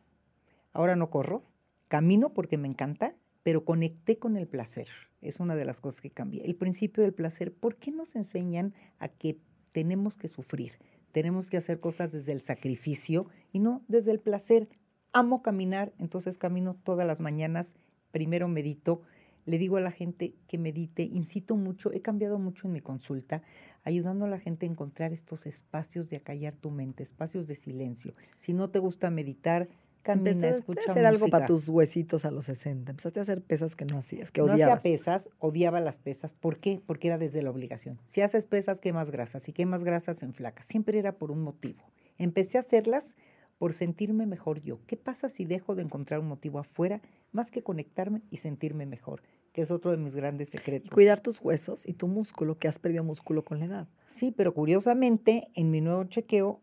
Ahora 0.73 0.97
no 0.97 1.11
corro, 1.11 1.43
camino 1.89 2.33
porque 2.33 2.57
me 2.57 2.69
encanta, 2.69 3.15
pero 3.43 3.65
conecté 3.65 4.19
con 4.19 4.37
el 4.37 4.47
placer. 4.47 4.89
Es 5.21 5.39
una 5.39 5.55
de 5.55 5.67
las 5.67 5.81
cosas 5.81 6.01
que 6.01 6.11
cambié. 6.11 6.47
El 6.47 6.57
principio 6.57 7.03
del 7.03 7.13
placer, 7.13 7.53
¿por 7.53 7.77
qué 7.77 7.91
nos 7.91 8.17
enseñan 8.17 8.73
a 8.99 9.09
que 9.09 9.39
tenemos 9.73 10.17
que 10.17 10.29
sufrir? 10.29 10.79
Tenemos 11.13 11.51
que 11.51 11.57
hacer 11.57 11.81
cosas 11.81 12.13
desde 12.13 12.33
el 12.33 12.41
sacrificio 12.41 13.27
y 13.53 13.59
no 13.59 13.83
desde 13.89 14.13
el 14.13 14.21
placer. 14.21 14.69
Amo 15.13 15.43
caminar, 15.43 15.93
entonces 15.99 16.39
camino 16.39 16.77
todas 16.85 17.07
las 17.07 17.21
mañanas, 17.21 17.75
primero 18.13 18.49
medito, 18.49 19.03
le 19.47 19.59
digo 19.59 19.79
a 19.79 19.81
la 19.81 19.91
gente 19.91 20.35
que 20.47 20.59
medite, 20.59 21.03
incito 21.03 21.57
mucho, 21.57 21.93
he 21.93 22.03
cambiado 22.03 22.39
mucho 22.39 22.69
en 22.69 22.75
mi 22.75 22.81
consulta, 22.81 23.43
ayudando 23.83 24.27
a 24.27 24.29
la 24.29 24.39
gente 24.39 24.67
a 24.67 24.69
encontrar 24.69 25.13
estos 25.13 25.47
espacios 25.47 26.11
de 26.11 26.19
acallar 26.19 26.55
tu 26.55 26.71
mente, 26.71 27.03
espacios 27.03 27.47
de 27.47 27.57
silencio. 27.57 28.15
Si 28.37 28.53
no 28.53 28.71
te 28.71 28.79
gusta 28.79 29.11
meditar, 29.11 29.69
camina, 30.03 30.49
escucha 30.49 30.83
a 30.89 30.91
hacer 30.93 31.07
algo 31.07 31.29
para 31.29 31.47
tus 31.47 31.69
huesitos 31.69 32.25
a 32.25 32.31
los 32.31 32.47
60. 32.47 32.91
Empezaste 32.91 33.21
a 33.21 33.23
hacer 33.23 33.43
pesas 33.43 33.77
que 33.77 33.85
no 33.85 33.99
hacías, 33.99 34.31
que 34.31 34.43
odiabas. 34.43 34.61
No 34.61 34.73
hacía 34.75 34.83
pesas, 34.83 35.29
odiaba 35.39 35.81
las 35.81 35.99
pesas. 35.99 36.33
¿Por 36.33 36.59
qué? 36.59 36.81
Porque 36.87 37.09
era 37.09 37.19
desde 37.19 37.43
la 37.43 37.51
obligación. 37.51 37.99
Si 38.05 38.21
haces 38.21 38.47
pesas, 38.47 38.81
quemas 38.81 39.11
grasas. 39.11 39.43
Si 39.43 39.53
quemas 39.53 39.85
grasas, 39.85 40.23
en 40.23 40.35
flaca. 40.35 40.63
Siempre 40.63 40.99
era 40.99 41.13
por 41.13 41.31
un 41.31 41.43
motivo. 41.43 41.83
Empecé 42.19 42.59
a 42.59 42.63
hacerlas 42.63 43.15
por 43.61 43.75
sentirme 43.75 44.25
mejor 44.27 44.63
yo. 44.63 44.79
¿Qué 44.87 44.97
pasa 44.97 45.29
si 45.29 45.45
dejo 45.45 45.75
de 45.75 45.83
encontrar 45.83 46.21
un 46.21 46.29
motivo 46.29 46.59
afuera 46.59 47.03
más 47.31 47.51
que 47.51 47.63
conectarme 47.63 48.23
y 48.31 48.39
sentirme 48.39 48.87
mejor? 48.87 49.23
Que 49.53 49.61
es 49.61 49.71
otro 49.71 49.91
de 49.91 49.99
mis 49.99 50.15
grandes 50.15 50.49
secretos. 50.49 50.91
cuidar 50.91 51.21
tus 51.21 51.41
huesos 51.43 51.87
y 51.87 51.93
tu 51.93 52.09
músculo, 52.09 52.59
que 52.59 52.69
has 52.69 52.79
perdido 52.79 53.05
músculo 53.05 53.45
con 53.45 53.59
la 53.59 53.67
edad. 53.67 53.89
Sí, 54.07 54.33
pero 54.35 54.55
curiosamente, 54.55 55.49
en 55.55 55.71
mi 55.71 55.83
nuevo 55.83 56.05
chequeo, 56.05 56.63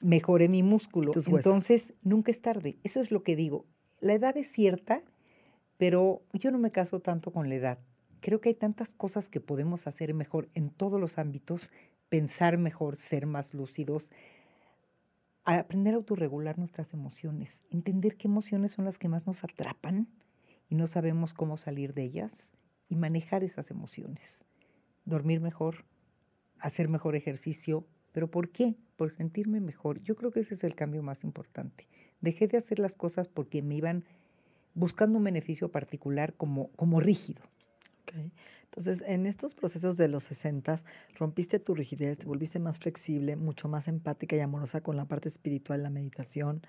mejoré 0.00 0.48
mi 0.48 0.62
músculo. 0.62 1.12
Entonces, 1.26 1.94
nunca 2.02 2.30
es 2.30 2.40
tarde. 2.40 2.78
Eso 2.84 3.00
es 3.00 3.10
lo 3.10 3.22
que 3.22 3.36
digo. 3.36 3.66
La 4.00 4.14
edad 4.14 4.36
es 4.36 4.50
cierta, 4.50 5.02
pero 5.76 6.22
yo 6.32 6.50
no 6.50 6.58
me 6.58 6.70
caso 6.70 7.00
tanto 7.00 7.32
con 7.32 7.48
la 7.48 7.54
edad. 7.54 7.78
Creo 8.20 8.40
que 8.40 8.50
hay 8.50 8.54
tantas 8.54 8.94
cosas 8.94 9.28
que 9.28 9.40
podemos 9.40 9.86
hacer 9.86 10.12
mejor 10.14 10.48
en 10.54 10.70
todos 10.70 11.00
los 11.00 11.18
ámbitos, 11.18 11.70
pensar 12.08 12.58
mejor, 12.58 12.96
ser 12.96 13.26
más 13.26 13.54
lúcidos, 13.54 14.12
aprender 15.44 15.94
a 15.94 15.98
autorregular 15.98 16.58
nuestras 16.58 16.92
emociones, 16.92 17.62
entender 17.70 18.16
qué 18.16 18.26
emociones 18.26 18.72
son 18.72 18.84
las 18.84 18.98
que 18.98 19.08
más 19.08 19.26
nos 19.26 19.44
atrapan 19.44 20.08
y 20.68 20.74
no 20.74 20.86
sabemos 20.86 21.34
cómo 21.34 21.56
salir 21.56 21.94
de 21.94 22.02
ellas 22.02 22.54
y 22.88 22.96
manejar 22.96 23.44
esas 23.44 23.70
emociones. 23.70 24.44
Dormir 25.04 25.40
mejor, 25.40 25.84
hacer 26.58 26.88
mejor 26.88 27.14
ejercicio, 27.14 27.86
pero 28.16 28.30
¿por 28.30 28.48
qué? 28.48 28.76
Por 28.96 29.10
sentirme 29.10 29.60
mejor. 29.60 30.00
Yo 30.02 30.16
creo 30.16 30.30
que 30.30 30.40
ese 30.40 30.54
es 30.54 30.64
el 30.64 30.74
cambio 30.74 31.02
más 31.02 31.22
importante. 31.22 31.86
Dejé 32.22 32.48
de 32.48 32.56
hacer 32.56 32.78
las 32.78 32.94
cosas 32.94 33.28
porque 33.28 33.60
me 33.60 33.74
iban 33.74 34.04
buscando 34.72 35.18
un 35.18 35.24
beneficio 35.24 35.70
particular 35.70 36.32
como, 36.32 36.68
como 36.76 36.98
rígido. 36.98 37.42
Entonces, 38.64 39.04
en 39.06 39.26
estos 39.26 39.54
procesos 39.54 39.98
de 39.98 40.08
los 40.08 40.24
60, 40.24 40.80
rompiste 41.18 41.58
tu 41.58 41.74
rigidez, 41.74 42.16
te 42.16 42.24
volviste 42.24 42.58
más 42.58 42.78
flexible, 42.78 43.36
mucho 43.36 43.68
más 43.68 43.86
empática 43.86 44.34
y 44.34 44.40
amorosa 44.40 44.80
con 44.80 44.96
la 44.96 45.04
parte 45.04 45.28
espiritual, 45.28 45.82
la 45.82 45.90
meditación, 45.90 46.62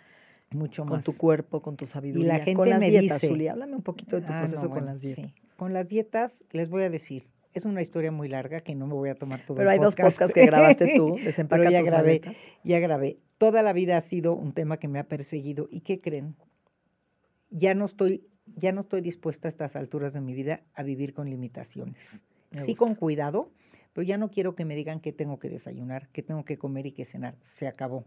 mucho 0.52 0.84
más. 0.84 1.06
Con 1.06 1.14
tu 1.14 1.18
cuerpo, 1.18 1.62
con 1.62 1.78
tu 1.78 1.88
sabiduría. 1.88 2.26
Y 2.26 2.28
la 2.28 2.44
gente 2.44 2.56
con 2.56 2.70
las 2.70 2.80
me 2.82 2.90
dietas, 2.90 3.22
dice, 3.22 3.50
háblame 3.50 3.78
un 3.78 3.84
poquito 3.84 4.18
de 4.18 4.24
tu 4.24 4.34
ah, 4.34 4.42
proceso 4.42 4.70
con 4.70 4.86
las 4.86 5.00
dietas. 5.00 5.32
Con 5.56 5.72
las 5.72 5.88
dietas, 5.88 6.44
les 6.52 6.68
voy 6.68 6.84
a 6.84 6.90
decir, 6.90 7.30
es 7.58 7.66
una 7.66 7.82
historia 7.82 8.12
muy 8.12 8.30
larga 8.30 8.60
que 8.60 8.76
no 8.76 8.88
me 8.88 8.94
voy 8.94 9.10
a 9.10 9.16
tomar 9.16 9.46
todo 9.46 9.58
Pero 9.58 9.70
hay 9.70 9.80
dos 9.80 9.96
podcasts 9.96 10.34
que 10.34 10.46
grabaste 10.46 10.96
tú, 10.96 11.16
Desempaca 11.24 11.62
Pero 11.62 11.72
ya 11.72 11.80
tus 11.80 11.88
grabé, 11.88 12.22
ya 12.64 12.80
grabé. 12.80 13.18
Toda 13.38 13.62
la 13.64 13.74
vida 13.74 13.98
ha 13.98 14.02
sido 14.02 14.34
un 14.34 14.54
tema 14.54 14.78
que 14.78 14.88
me 14.88 15.00
ha 15.00 15.08
perseguido. 15.08 15.68
¿Y 15.70 15.82
qué 15.82 16.00
creen? 16.00 16.36
Ya 17.50 17.76
no 17.76 17.86
estoy 17.86 18.28
ya 18.56 18.72
no 18.72 18.82
estoy 18.82 19.02
dispuesta 19.02 19.48
a 19.48 19.50
estas 19.50 19.76
alturas 19.76 20.14
de 20.14 20.22
mi 20.22 20.34
vida 20.34 20.64
a 20.74 20.84
vivir 20.84 21.14
con 21.14 21.30
limitaciones. 21.30 22.24
sí, 22.56 22.76
con 22.76 22.96
cuidado, 22.96 23.52
pero 23.94 24.04
ya 24.06 24.18
no 24.18 24.30
quiero 24.30 24.56
que 24.56 24.66
me 24.66 24.76
digan 24.76 25.00
qué 25.00 25.12
tengo 25.12 25.40
que 25.40 25.50
desayunar, 25.50 26.08
qué 26.10 26.24
tengo 26.24 26.46
que 26.46 26.58
comer 26.58 26.86
y 26.86 26.92
qué 26.92 27.06
cenar. 27.06 27.36
Se 27.42 27.68
acabó. 27.68 28.06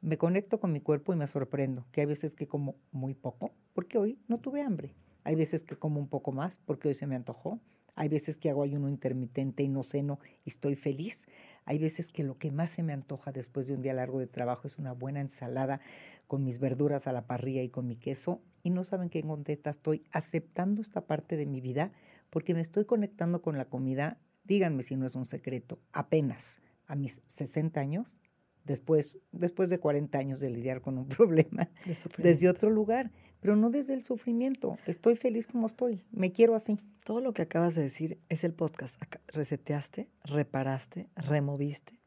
Me 0.00 0.16
conecto 0.16 0.60
con 0.60 0.72
mi 0.72 0.80
cuerpo 0.80 1.12
y 1.12 1.16
me 1.16 1.26
sorprendo, 1.26 1.84
que 1.92 2.02
hay 2.02 2.06
veces 2.06 2.34
que 2.34 2.46
como 2.46 2.76
muy 2.90 3.14
poco, 3.14 3.52
porque 3.74 3.98
hoy 3.98 4.18
no 4.28 4.38
tuve 4.38 4.62
hambre. 4.62 4.94
Hay 5.24 5.34
veces 5.34 5.64
que 5.64 5.76
como 5.76 6.00
un 6.00 6.08
poco 6.08 6.32
más, 6.32 6.58
porque 6.64 6.88
hoy 6.88 6.94
se 6.94 7.06
me 7.06 7.16
antojó. 7.16 7.60
Hay 7.94 8.08
veces 8.08 8.38
que 8.38 8.50
hago 8.50 8.62
ayuno 8.62 8.88
intermitente 8.88 9.62
y 9.62 9.68
no 9.68 9.82
ceno 9.82 10.18
y 10.44 10.50
estoy 10.50 10.76
feliz. 10.76 11.26
Hay 11.64 11.78
veces 11.78 12.10
que 12.10 12.24
lo 12.24 12.38
que 12.38 12.50
más 12.50 12.70
se 12.70 12.82
me 12.82 12.92
antoja 12.92 13.32
después 13.32 13.66
de 13.66 13.74
un 13.74 13.82
día 13.82 13.94
largo 13.94 14.18
de 14.18 14.26
trabajo 14.26 14.66
es 14.66 14.78
una 14.78 14.92
buena 14.92 15.20
ensalada 15.20 15.80
con 16.26 16.44
mis 16.44 16.58
verduras 16.58 17.06
a 17.06 17.12
la 17.12 17.26
parrilla 17.26 17.62
y 17.62 17.68
con 17.68 17.86
mi 17.86 17.96
queso. 17.96 18.42
Y 18.62 18.70
no 18.70 18.84
saben 18.84 19.08
qué 19.08 19.22
contenta 19.22 19.70
estoy 19.70 20.04
aceptando 20.10 20.82
esta 20.82 21.06
parte 21.06 21.36
de 21.36 21.46
mi 21.46 21.60
vida 21.60 21.92
porque 22.30 22.54
me 22.54 22.60
estoy 22.60 22.84
conectando 22.84 23.42
con 23.42 23.58
la 23.58 23.66
comida. 23.66 24.18
Díganme 24.44 24.82
si 24.82 24.96
no 24.96 25.06
es 25.06 25.14
un 25.14 25.26
secreto. 25.26 25.78
Apenas 25.92 26.60
a 26.86 26.96
mis 26.96 27.20
60 27.28 27.80
años, 27.80 28.18
después, 28.64 29.16
después 29.32 29.70
de 29.70 29.78
40 29.78 30.18
años 30.18 30.40
de 30.40 30.50
lidiar 30.50 30.80
con 30.80 30.98
un 30.98 31.08
problema, 31.08 31.70
desde 32.18 32.48
otro 32.48 32.70
lugar 32.70 33.10
pero 33.40 33.56
no 33.56 33.70
desde 33.70 33.94
el 33.94 34.02
sufrimiento. 34.02 34.76
Estoy 34.86 35.16
feliz 35.16 35.46
como 35.46 35.66
estoy, 35.66 36.04
me 36.12 36.32
quiero 36.32 36.54
así. 36.54 36.78
Todo 37.04 37.20
lo 37.20 37.32
que 37.32 37.42
acabas 37.42 37.74
de 37.74 37.82
decir 37.82 38.18
es 38.28 38.44
el 38.44 38.52
podcast. 38.52 39.00
Reseteaste, 39.28 40.08
reparaste, 40.24 41.08
removiste, 41.16 41.98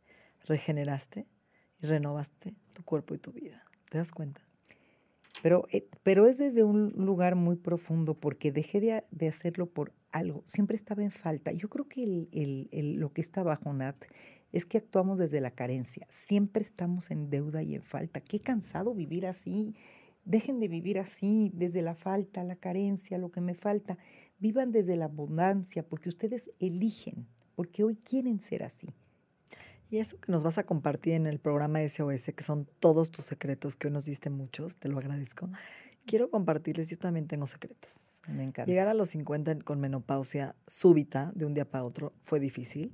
regeneraste 0.45 1.25
y 1.81 1.87
renovaste 1.87 2.55
tu 2.73 2.83
cuerpo 2.83 3.15
y 3.15 3.17
tu 3.17 3.31
vida. 3.31 3.63
¿Te 3.89 3.97
das 3.97 4.11
cuenta? 4.11 4.41
Pero, 5.41 5.67
eh, 5.71 5.87
pero 6.03 6.27
es 6.27 6.37
desde 6.37 6.63
un 6.63 6.93
lugar 6.95 7.35
muy 7.35 7.55
profundo 7.55 8.13
porque 8.13 8.51
dejé 8.51 8.79
de, 8.79 9.03
de, 9.11 9.27
hacerlo 9.27 9.65
por 9.65 9.91
algo. 10.11 10.43
Siempre 10.45 10.75
estaba 10.75 11.03
en 11.03 11.11
falta. 11.11 11.51
Yo 11.51 11.69
creo 11.69 11.87
que 11.87 12.03
el, 12.03 12.69
el, 12.71 12.93
lo 12.95 13.11
que 13.11 13.21
está 13.21 13.41
bajo 13.43 13.73
Nat 13.73 13.95
es 14.51 14.65
que 14.65 14.77
actuamos 14.77 15.17
desde 15.17 15.41
la 15.41 15.51
carencia. 15.51 16.05
Siempre 16.09 16.63
estamos 16.63 17.09
en 17.09 17.29
deuda 17.29 17.63
y 17.63 17.73
en 17.75 17.81
falta. 17.81 18.21
Qué 18.21 18.39
cansado 18.39 18.93
vivir 18.93 19.25
así 19.25 19.75
Dejen 20.25 20.59
de 20.59 20.67
vivir 20.67 20.99
así, 20.99 21.51
desde 21.53 21.81
la 21.81 21.95
falta, 21.95 22.43
la 22.43 22.55
carencia, 22.55 23.17
lo 23.17 23.31
que 23.31 23.41
me 23.41 23.55
falta. 23.55 23.97
Vivan 24.39 24.71
desde 24.71 24.95
la 24.95 25.05
abundancia, 25.05 25.83
porque 25.83 26.09
ustedes 26.09 26.51
eligen, 26.59 27.27
porque 27.55 27.83
hoy 27.83 27.95
quieren 27.95 28.39
ser 28.39 28.63
así. 28.63 28.87
Y 29.89 29.99
eso 29.99 30.19
que 30.19 30.31
nos 30.31 30.43
vas 30.43 30.57
a 30.57 30.63
compartir 30.63 31.13
en 31.13 31.27
el 31.27 31.39
programa 31.39 31.87
SOS, 31.87 32.31
que 32.35 32.43
son 32.43 32.67
todos 32.79 33.11
tus 33.11 33.25
secretos, 33.25 33.75
que 33.75 33.87
hoy 33.87 33.93
nos 33.93 34.05
diste 34.05 34.29
muchos, 34.29 34.77
te 34.77 34.89
lo 34.89 34.97
agradezco. 34.97 35.49
Quiero 36.05 36.29
compartirles, 36.31 36.89
yo 36.89 36.97
también 36.97 37.27
tengo 37.27 37.45
secretos. 37.45 38.21
Me 38.27 38.43
encanta. 38.43 38.65
Llegar 38.65 38.87
a 38.87 38.93
los 38.93 39.09
50 39.09 39.59
con 39.59 39.79
menopausia 39.79 40.55
súbita, 40.67 41.31
de 41.35 41.45
un 41.45 41.53
día 41.53 41.65
para 41.65 41.83
otro, 41.83 42.13
fue 42.21 42.39
difícil. 42.39 42.91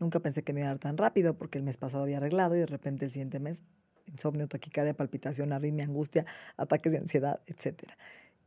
Nunca 0.00 0.18
pensé 0.18 0.42
que 0.42 0.52
me 0.52 0.60
iba 0.60 0.68
a 0.68 0.72
dar 0.72 0.80
tan 0.80 0.96
rápido 0.96 1.34
porque 1.34 1.58
el 1.58 1.64
mes 1.64 1.76
pasado 1.76 2.02
había 2.02 2.16
arreglado 2.16 2.56
y 2.56 2.58
de 2.58 2.66
repente 2.66 3.04
el 3.04 3.12
siguiente 3.12 3.38
mes 3.38 3.62
insomnio, 4.06 4.48
taquicardia, 4.48 4.94
palpitación, 4.94 5.52
arritmia, 5.52 5.84
angustia, 5.84 6.26
ataques 6.56 6.92
de 6.92 6.98
ansiedad, 6.98 7.40
etc. 7.46 7.84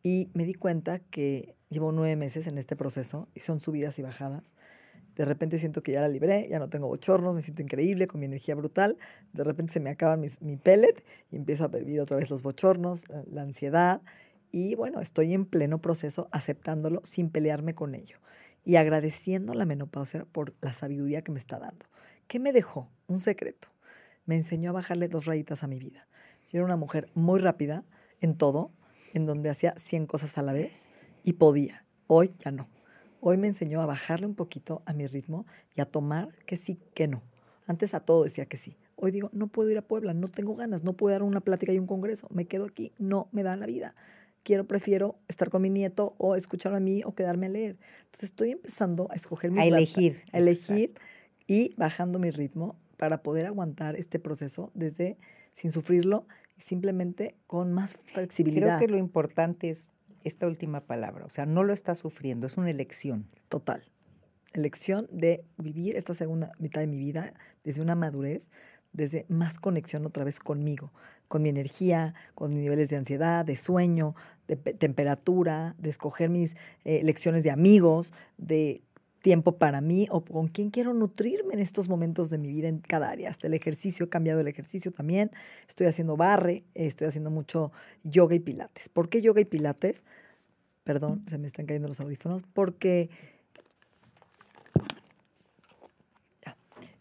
Y 0.04 0.30
me 0.34 0.46
di 0.46 0.54
cuenta 0.54 1.00
que 1.00 1.56
llevo 1.70 1.92
nueve 1.92 2.16
meses 2.16 2.48
en 2.48 2.58
este 2.58 2.76
proceso 2.76 3.28
y 3.34 3.40
son 3.40 3.60
subidas 3.60 3.98
y 4.00 4.02
bajadas. 4.02 4.54
De 5.16 5.24
repente 5.24 5.58
siento 5.58 5.82
que 5.82 5.94
ya 5.94 6.02
la 6.02 6.10
libré, 6.10 6.48
ya 6.50 6.60
no 6.60 6.70
tengo 6.70 6.88
bochornos, 6.88 7.34
me 7.34 7.42
siento 7.42 7.62
increíble, 7.62 8.08
con 8.08 8.20
mi 8.20 8.26
energía 8.26 8.54
brutal. 8.54 8.98
De 9.34 9.44
repente 9.44 9.74
se 9.74 9.80
me 9.80 9.90
acaba 9.90 10.18
mi 10.18 10.58
pellet 10.58 11.04
y 11.32 11.38
empiezo 11.38 11.64
a 11.64 11.68
vivir 11.70 12.02
otra 12.02 12.18
vez 12.18 12.30
los 12.30 12.42
bochornos, 12.42 13.06
la 13.32 13.42
ansiedad. 13.42 14.02
Y 14.52 14.76
bueno, 14.76 15.02
estoy 15.02 15.34
en 15.34 15.46
pleno 15.46 15.82
proceso 15.82 16.28
aceptándolo 16.32 17.02
sin 17.04 17.30
pelearme 17.30 17.76
con 17.76 17.96
ello 17.96 18.18
y 18.66 18.76
agradeciendo 18.76 19.54
la 19.54 19.66
menopausia 19.66 20.26
por 20.26 20.54
la 20.62 20.74
sabiduría 20.74 21.22
que 21.22 21.32
me 21.32 21.40
está 21.40 21.60
dando. 21.60 21.86
¿Qué 22.28 22.40
me 22.40 22.52
dejó? 22.52 22.90
Un 23.08 23.20
secreto 23.20 23.75
me 24.26 24.36
enseñó 24.36 24.72
a 24.72 24.74
bajarle 24.74 25.08
dos 25.08 25.26
rayitas 25.26 25.64
a 25.64 25.68
mi 25.68 25.80
vida. 25.80 26.08
Yo 26.52 26.60
era 26.60 26.66
una 26.66 26.76
mujer 26.76 27.10
muy 27.14 27.40
rápida 27.40 27.84
en 28.22 28.38
todo, 28.38 28.72
en 29.14 29.26
donde 29.26 29.50
hacía 29.50 29.74
100 29.78 30.08
cosas 30.08 30.38
a 30.38 30.42
la 30.42 30.54
vez 30.54 30.86
y 31.24 31.34
podía. 31.34 31.86
Hoy 32.08 32.32
ya 32.40 32.52
no. 32.52 32.70
Hoy 33.20 33.38
me 33.38 33.48
enseñó 33.48 33.82
a 33.82 33.86
bajarle 33.86 34.28
un 34.28 34.36
poquito 34.36 34.84
a 34.86 34.94
mi 34.94 35.08
ritmo 35.08 35.46
y 35.76 35.82
a 35.82 35.86
tomar 35.86 36.30
que 36.46 36.58
sí, 36.58 36.80
que 36.94 37.08
no. 37.08 37.24
Antes 37.66 37.94
a 37.94 38.00
todo 38.00 38.24
decía 38.24 38.46
que 38.46 38.58
sí. 38.58 38.78
Hoy 38.96 39.12
digo, 39.12 39.30
no 39.34 39.48
puedo 39.48 39.70
ir 39.70 39.78
a 39.78 39.82
Puebla, 39.82 40.14
no 40.14 40.28
tengo 40.28 40.56
ganas, 40.56 40.84
no 40.84 40.94
puedo 40.94 41.14
dar 41.14 41.24
una 41.24 41.42
plática 41.42 41.74
y 41.74 41.80
un 41.80 41.88
congreso, 41.88 42.28
me 42.32 42.46
quedo 42.46 42.66
aquí, 42.66 42.94
no 42.98 43.28
me 43.32 43.44
da 43.44 43.56
la 43.56 43.66
vida. 43.66 43.96
Quiero, 44.44 44.66
prefiero 44.68 45.18
estar 45.28 45.50
con 45.50 45.64
mi 45.64 45.72
nieto 45.72 46.14
o 46.18 46.36
escucharlo 46.36 46.78
a 46.78 46.80
mí 46.80 47.02
o 47.04 47.16
quedarme 47.16 47.48
a 47.48 47.50
leer. 47.50 47.78
Entonces 48.06 48.30
estoy 48.30 48.52
empezando 48.52 49.08
a 49.10 49.16
escoger 49.16 49.50
mi 49.52 49.60
A 49.60 49.66
elegir. 49.66 50.22
A 50.32 50.38
elegir 50.38 50.94
y 51.48 51.74
bajando 51.78 52.20
mi 52.20 52.30
ritmo 52.30 52.76
para 52.98 53.22
poder 53.24 53.46
aguantar 53.46 53.96
este 53.96 54.20
proceso 54.20 54.72
desde 54.74 55.18
sin 55.54 55.72
sufrirlo 55.72 56.28
y 56.58 56.62
simplemente 56.62 57.36
con 57.48 57.74
más 57.74 57.96
flexibilidad. 58.14 58.78
Creo 58.78 58.88
que 58.88 58.94
lo 58.94 58.98
importante 58.98 59.70
es 59.70 59.94
esta 60.24 60.48
última 60.48 60.82
palabra, 60.82 61.26
o 61.26 61.30
sea, 61.30 61.46
no 61.46 61.64
lo 61.64 61.74
está 61.74 61.96
sufriendo, 61.96 62.48
es 62.48 62.58
una 62.58 62.72
elección. 62.72 63.28
Total. 63.48 63.84
Elección 64.54 65.08
de 65.12 65.44
vivir 65.58 65.98
esta 65.98 66.14
segunda 66.14 66.52
mitad 66.58 66.82
de 66.82 66.88
mi 66.88 66.98
vida 66.98 67.34
desde 67.64 67.82
una 67.82 67.96
madurez, 67.96 68.50
desde 68.92 69.26
más 69.28 69.60
conexión 69.60 70.06
otra 70.06 70.24
vez 70.24 70.40
conmigo, 70.40 70.92
con 71.28 71.42
mi 71.42 71.50
energía, 71.50 72.14
con 72.34 72.52
mis 72.54 72.62
niveles 72.62 72.90
de 72.90 72.96
ansiedad, 72.96 73.46
de 73.46 73.56
sueño, 73.56 74.16
de 74.48 74.56
temperatura, 74.56 75.76
de 75.78 75.90
escoger 75.90 76.30
mis 76.30 76.56
eh, 76.86 77.02
lecciones 77.04 77.44
de 77.44 77.52
amigos, 77.52 78.14
de 78.38 78.82
tiempo 79.26 79.58
para 79.58 79.82
mí 79.82 80.08
o 80.12 80.24
con 80.24 80.50
quién 80.50 80.70
quiero 80.70 80.94
nutrirme 80.94 81.56
en 81.56 81.60
estos 81.60 81.90
momentos 81.90 82.30
de 82.30 82.38
mi 82.38 82.50
vida 82.50 82.68
en 82.68 82.78
cada 82.78 83.10
área. 83.10 83.32
Hasta 83.32 83.48
el 83.48 83.56
ejercicio, 83.56 84.06
he 84.06 84.10
cambiado 84.10 84.40
el 84.40 84.48
ejercicio 84.48 84.92
también. 84.92 85.32
Estoy 85.68 85.88
haciendo 85.88 86.16
barre, 86.16 86.64
estoy 86.76 87.08
haciendo 87.08 87.32
mucho 87.32 87.72
yoga 88.04 88.36
y 88.36 88.40
pilates. 88.40 88.88
¿Por 88.88 89.10
qué 89.10 89.24
yoga 89.24 89.42
y 89.42 89.46
pilates? 89.46 90.04
Perdón, 90.84 91.24
se 91.26 91.40
me 91.40 91.48
están 91.48 91.66
cayendo 91.66 91.88
los 91.88 92.00
audífonos. 92.00 92.44
Porque, 92.54 93.10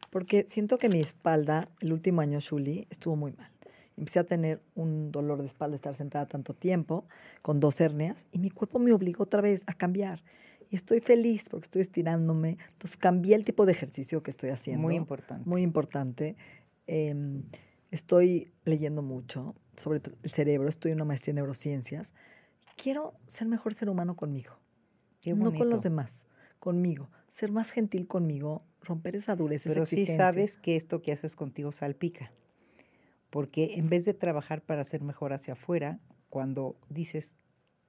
porque 0.08 0.46
siento 0.48 0.78
que 0.78 0.88
mi 0.88 1.00
espalda, 1.00 1.68
el 1.80 1.92
último 1.92 2.22
año, 2.22 2.40
Shuli, 2.40 2.86
estuvo 2.88 3.16
muy 3.16 3.32
mal. 3.32 3.50
Empecé 3.98 4.20
a 4.20 4.24
tener 4.24 4.62
un 4.74 5.12
dolor 5.12 5.40
de 5.40 5.46
espalda, 5.46 5.76
estar 5.76 5.94
sentada 5.94 6.24
tanto 6.24 6.54
tiempo, 6.54 7.04
con 7.42 7.60
dos 7.60 7.82
hernias, 7.82 8.26
y 8.32 8.38
mi 8.38 8.48
cuerpo 8.48 8.78
me 8.78 8.92
obligó 8.92 9.24
otra 9.24 9.42
vez 9.42 9.62
a 9.66 9.74
cambiar 9.74 10.22
y 10.74 10.76
estoy 10.76 10.98
feliz 10.98 11.46
porque 11.48 11.66
estoy 11.66 11.82
estirándome. 11.82 12.58
Entonces 12.72 12.96
cambié 12.96 13.36
el 13.36 13.44
tipo 13.44 13.64
de 13.64 13.70
ejercicio 13.70 14.24
que 14.24 14.32
estoy 14.32 14.50
haciendo. 14.50 14.82
Muy 14.82 14.96
importante. 14.96 15.48
Muy 15.48 15.62
importante. 15.62 16.36
Em, 16.88 17.44
Estoy 17.94 18.52
leyendo 18.64 19.02
mucho 19.02 19.54
sobre 19.76 20.00
el 20.24 20.30
cerebro, 20.32 20.68
estoy 20.68 20.90
en 20.90 20.96
una 20.96 21.04
maestría 21.04 21.30
en 21.30 21.36
neurociencias. 21.36 22.12
Quiero 22.76 23.14
ser 23.28 23.46
mejor 23.46 23.72
ser 23.72 23.88
humano 23.88 24.16
conmigo, 24.16 24.58
no 25.24 25.54
con 25.54 25.70
los 25.70 25.84
demás, 25.84 26.24
conmigo, 26.58 27.08
ser 27.28 27.52
más 27.52 27.70
gentil 27.70 28.08
conmigo, 28.08 28.64
romper 28.80 29.14
esa 29.14 29.36
dureza. 29.36 29.70
Pero 29.70 29.86
sí 29.86 30.06
sabes 30.06 30.58
que 30.58 30.74
esto 30.74 31.02
que 31.02 31.12
haces 31.12 31.36
contigo 31.36 31.70
salpica, 31.70 32.32
porque 33.30 33.74
en 33.76 33.88
vez 33.88 34.04
de 34.04 34.12
trabajar 34.12 34.60
para 34.60 34.82
ser 34.82 35.00
mejor 35.02 35.32
hacia 35.32 35.52
afuera, 35.52 36.00
cuando 36.30 36.76
dices, 36.88 37.36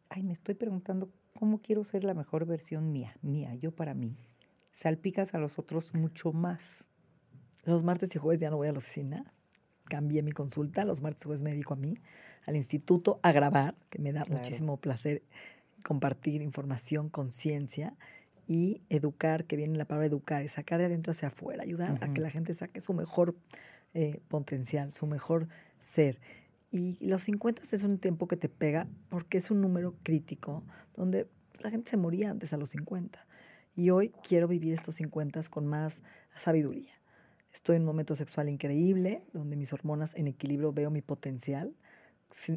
ay, 0.10 0.22
me 0.22 0.34
estoy 0.34 0.54
preguntando 0.54 1.10
cómo 1.36 1.60
quiero 1.62 1.84
ser 1.84 2.04
la 2.04 2.14
mejor 2.14 2.46
versión 2.46 2.92
mía, 2.92 3.16
mía, 3.22 3.54
yo 3.56 3.72
para 3.72 3.94
mí, 3.94 4.18
salpicas 4.72 5.36
a 5.36 5.38
los 5.38 5.60
otros 5.60 5.94
mucho 5.94 6.32
más. 6.34 6.88
Los 7.66 7.84
martes 7.84 8.16
y 8.16 8.20
jueves 8.20 8.40
ya 8.40 8.50
no 8.50 8.58
voy 8.58 8.70
a 8.70 8.72
la 8.72 8.80
oficina, 8.80 9.34
cambié 9.86 10.24
mi 10.24 10.32
consulta, 10.32 10.86
los 10.86 11.02
martes 11.02 11.24
y 11.24 11.26
jueves 11.26 11.44
me 11.44 11.52
dedico 11.52 11.74
a 11.74 11.78
mí, 11.78 11.98
al 12.46 12.56
instituto, 12.56 13.20
a 13.22 13.32
grabar, 13.32 13.76
que 13.90 14.00
me 14.00 14.12
da 14.12 14.24
muchísimo 14.30 14.78
placer 14.78 15.24
compartir 15.84 16.42
información, 16.42 17.10
conciencia 17.10 17.96
y 18.48 18.82
educar, 18.90 19.46
que 19.46 19.56
viene 19.56 19.78
la 19.78 19.86
palabra 19.86 20.08
educar, 20.08 20.44
y 20.44 20.48
sacar 20.48 20.80
de 20.80 20.86
adentro 20.86 21.12
hacia 21.12 21.30
afuera, 21.30 21.64
ayudar 21.64 21.98
a 22.02 22.14
que 22.14 22.22
la 22.22 22.30
gente 22.30 22.54
saque 22.54 22.80
su 22.82 22.94
mejor 22.94 23.36
eh, 23.94 24.22
potencial, 24.30 24.92
su 24.92 25.06
mejor 25.06 25.48
ser. 25.80 26.20
Y 26.76 26.98
los 27.00 27.24
50 27.24 27.62
es 27.72 27.84
un 27.84 28.00
tiempo 28.00 28.28
que 28.28 28.36
te 28.36 28.50
pega 28.50 28.86
porque 29.08 29.38
es 29.38 29.50
un 29.50 29.62
número 29.62 29.96
crítico, 30.04 30.62
donde 30.98 31.26
pues, 31.54 31.64
la 31.64 31.70
gente 31.70 31.90
se 31.90 31.96
moría 31.96 32.30
antes 32.30 32.52
a 32.52 32.58
los 32.58 32.72
50. 32.72 33.26
Y 33.78 33.92
hoy 33.92 34.12
quiero 34.28 34.50
vivir 34.50 34.74
estos 34.74 34.96
50 34.96 35.42
con 35.44 35.68
más 35.68 36.02
sabiduría. 36.38 36.92
Estoy 37.54 37.78
en 37.78 37.84
un 37.84 37.86
momento 37.86 38.18
sexual 38.18 38.50
increíble, 38.50 39.24
donde 39.32 39.56
mis 39.56 39.72
hormonas 39.72 40.16
en 40.16 40.28
equilibrio 40.28 40.74
veo 40.74 40.92
mi 40.92 41.02
potencial. 41.02 41.74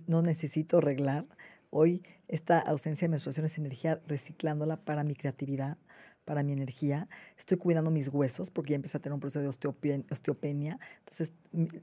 No 0.08 0.20
necesito 0.20 0.78
arreglar. 0.78 1.24
Hoy 1.70 2.02
esta 2.26 2.58
ausencia 2.58 3.06
de 3.06 3.10
menstruación 3.10 3.46
es 3.46 3.56
energía 3.56 4.00
reciclándola 4.08 4.78
para 4.78 5.04
mi 5.04 5.14
creatividad, 5.14 5.78
para 6.28 6.42
mi 6.42 6.52
energía. 6.52 7.08
Estoy 7.38 7.56
cuidando 7.56 7.90
mis 7.90 8.08
huesos 8.08 8.50
porque 8.50 8.72
ya 8.72 8.76
empecé 8.76 8.98
a 8.98 9.00
tener 9.00 9.14
un 9.14 9.20
proceso 9.20 9.40
de 9.40 9.48
osteopenia. 9.48 10.78
Entonces 10.98 11.32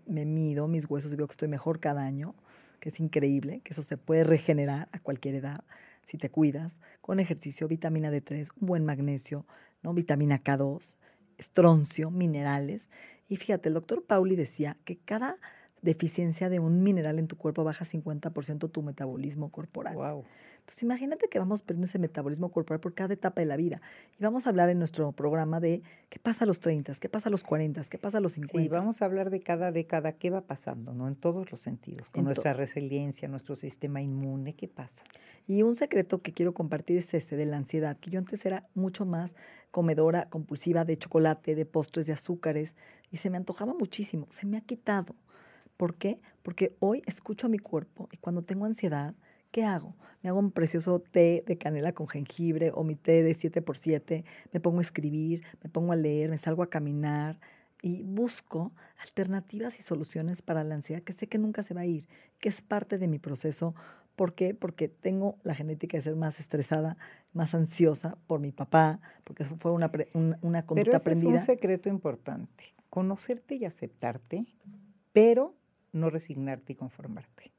me 0.05 0.23
mido 0.23 0.67
mis 0.67 0.87
huesos 0.87 1.11
y 1.11 1.15
veo 1.15 1.25
que 1.25 1.31
estoy 1.31 1.47
mejor 1.47 1.79
cada 1.79 2.03
año, 2.03 2.35
que 2.79 2.89
es 2.89 2.99
increíble, 2.99 3.61
que 3.63 3.73
eso 3.73 3.81
se 3.81 3.97
puede 3.97 4.23
regenerar 4.23 4.87
a 4.91 4.99
cualquier 4.99 5.33
edad 5.33 5.63
si 6.03 6.19
te 6.19 6.29
cuidas, 6.29 6.77
con 7.01 7.19
ejercicio, 7.19 7.67
vitamina 7.67 8.11
D3, 8.11 8.51
un 8.61 8.67
buen 8.67 8.85
magnesio, 8.85 9.47
¿no? 9.81 9.95
vitamina 9.95 10.43
K2, 10.43 10.95
estroncio, 11.39 12.11
minerales. 12.11 12.87
Y 13.27 13.37
fíjate, 13.37 13.69
el 13.69 13.73
doctor 13.73 14.03
Pauli 14.05 14.35
decía 14.35 14.77
que 14.85 14.99
cada 14.99 15.39
deficiencia 15.81 16.49
de 16.49 16.59
un 16.59 16.83
mineral 16.83 17.17
en 17.17 17.27
tu 17.27 17.35
cuerpo 17.35 17.63
baja 17.63 17.83
50% 17.83 18.69
tu 18.69 18.83
metabolismo 18.83 19.49
corporal. 19.49 19.95
Wow. 19.95 20.23
Entonces, 20.65 20.81
imagínate 20.81 21.29
que 21.29 21.37
vamos 21.37 21.61
perdiendo 21.61 21.85
ese 21.85 21.99
metabolismo 21.99 22.49
corporal 22.49 22.79
por 22.79 22.95
cada 22.95 23.13
etapa 23.13 23.39
de 23.39 23.45
la 23.45 23.55
vida. 23.55 23.81
Y 24.19 24.23
vamos 24.23 24.47
a 24.47 24.49
hablar 24.49 24.69
en 24.69 24.79
nuestro 24.79 25.11
programa 25.11 25.59
de 25.59 25.83
qué 26.09 26.17
pasa 26.17 26.43
a 26.43 26.47
los 26.47 26.59
30, 26.59 26.95
qué 26.95 27.07
pasa 27.07 27.29
a 27.29 27.31
los 27.31 27.43
40, 27.43 27.83
qué 27.83 27.99
pasa 27.99 28.17
a 28.17 28.21
los 28.21 28.33
50. 28.33 28.63
Sí, 28.63 28.67
vamos 28.67 29.03
a 29.03 29.05
hablar 29.05 29.29
de 29.29 29.41
cada 29.41 29.71
década, 29.71 30.13
qué 30.13 30.31
va 30.31 30.41
pasando, 30.41 30.95
¿no? 30.95 31.07
En 31.07 31.15
todos 31.15 31.51
los 31.51 31.61
sentidos, 31.61 32.09
con 32.09 32.23
nuestra 32.23 32.53
resiliencia, 32.53 33.27
nuestro 33.27 33.53
sistema 33.53 34.01
inmune, 34.01 34.55
qué 34.55 34.67
pasa. 34.67 35.03
Y 35.45 35.61
un 35.61 35.75
secreto 35.75 36.23
que 36.23 36.33
quiero 36.33 36.55
compartir 36.55 36.97
es 36.97 37.13
este 37.13 37.37
de 37.37 37.45
la 37.45 37.57
ansiedad, 37.57 37.99
que 37.99 38.09
yo 38.09 38.17
antes 38.17 38.43
era 38.47 38.67
mucho 38.73 39.05
más 39.05 39.35
comedora 39.69 40.29
compulsiva 40.29 40.83
de 40.83 40.97
chocolate, 40.97 41.53
de 41.53 41.67
postres, 41.67 42.07
de 42.07 42.13
azúcares, 42.13 42.73
y 43.11 43.17
se 43.17 43.29
me 43.29 43.37
antojaba 43.37 43.75
muchísimo, 43.75 44.25
se 44.31 44.47
me 44.47 44.57
ha 44.57 44.61
quitado. 44.61 45.15
¿Por 45.77 45.93
qué? 45.95 46.19
Porque 46.41 46.75
hoy 46.79 47.03
escucho 47.05 47.45
a 47.45 47.49
mi 47.51 47.59
cuerpo 47.59 48.07
y 48.11 48.17
cuando 48.17 48.41
tengo 48.41 48.65
ansiedad, 48.65 49.13
¿qué 49.55 49.63
hago? 49.63 49.95
Me 50.21 50.27
hago 50.27 50.39
un 50.39 50.51
precioso 50.51 50.99
té 50.99 51.41
de 51.47 51.57
canela 51.57 51.93
con 51.93 52.09
jengibre 52.09 52.73
o 52.75 52.83
mi 52.83 52.97
té 52.97 53.23
de 53.23 53.31
7x7, 53.31 54.25
me 54.51 54.59
pongo 54.59 54.79
a 54.79 54.81
escribir, 54.81 55.45
me 55.63 55.69
pongo 55.69 55.93
a 55.93 55.95
leer, 55.95 56.29
me 56.29 56.37
salgo 56.37 56.61
a 56.61 56.69
caminar 56.69 57.39
y 57.81 58.03
busco 58.03 58.73
alternativas 58.97 59.79
y 59.79 59.81
soluciones 59.81 60.41
para 60.41 60.65
la 60.65 60.75
ansiedad 60.75 61.03
que 61.03 61.13
sé 61.13 61.27
que 61.27 61.37
nunca 61.37 61.63
se 61.63 61.73
va 61.73 61.81
a 61.81 61.85
ir, 61.85 62.05
que 62.39 62.49
es 62.49 62.61
parte 62.61 62.97
de 62.97 63.07
mi 63.07 63.17
proceso. 63.17 63.75
¿Por 64.17 64.35
qué? 64.35 64.55
Porque 64.55 64.89
tengo 64.89 65.37
la 65.43 65.55
genética 65.55 65.95
de 65.95 66.03
ser 66.03 66.17
más 66.17 66.41
estresada, 66.41 66.97
más 67.31 67.55
ansiosa 67.55 68.17
por 68.27 68.41
mi 68.41 68.51
papá, 68.51 68.99
porque 69.23 69.43
eso 69.43 69.55
fue 69.55 69.71
una, 69.71 69.89
una, 70.41 70.65
conducta 70.65 70.91
Pero 70.91 70.97
aprendida. 70.97 71.35
Es 71.35 71.41
un 71.43 71.45
secreto 71.45 71.87
importante, 71.87 72.75
conocerte 72.89 73.55
y 73.55 73.63
aceptarte, 73.63 74.45
pero 75.13 75.55
no 75.93 76.09
resignarte 76.09 76.73
y 76.73 76.75
conformarte. 76.75 77.53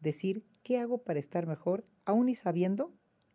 Decir, 0.00 0.44
¿qué 0.68 0.78
hago 0.78 0.98
para 0.98 1.18
estar 1.18 1.46
mejor? 1.46 1.86
Aún 2.04 2.28
y 2.28 2.34
sabiendo 2.34 2.92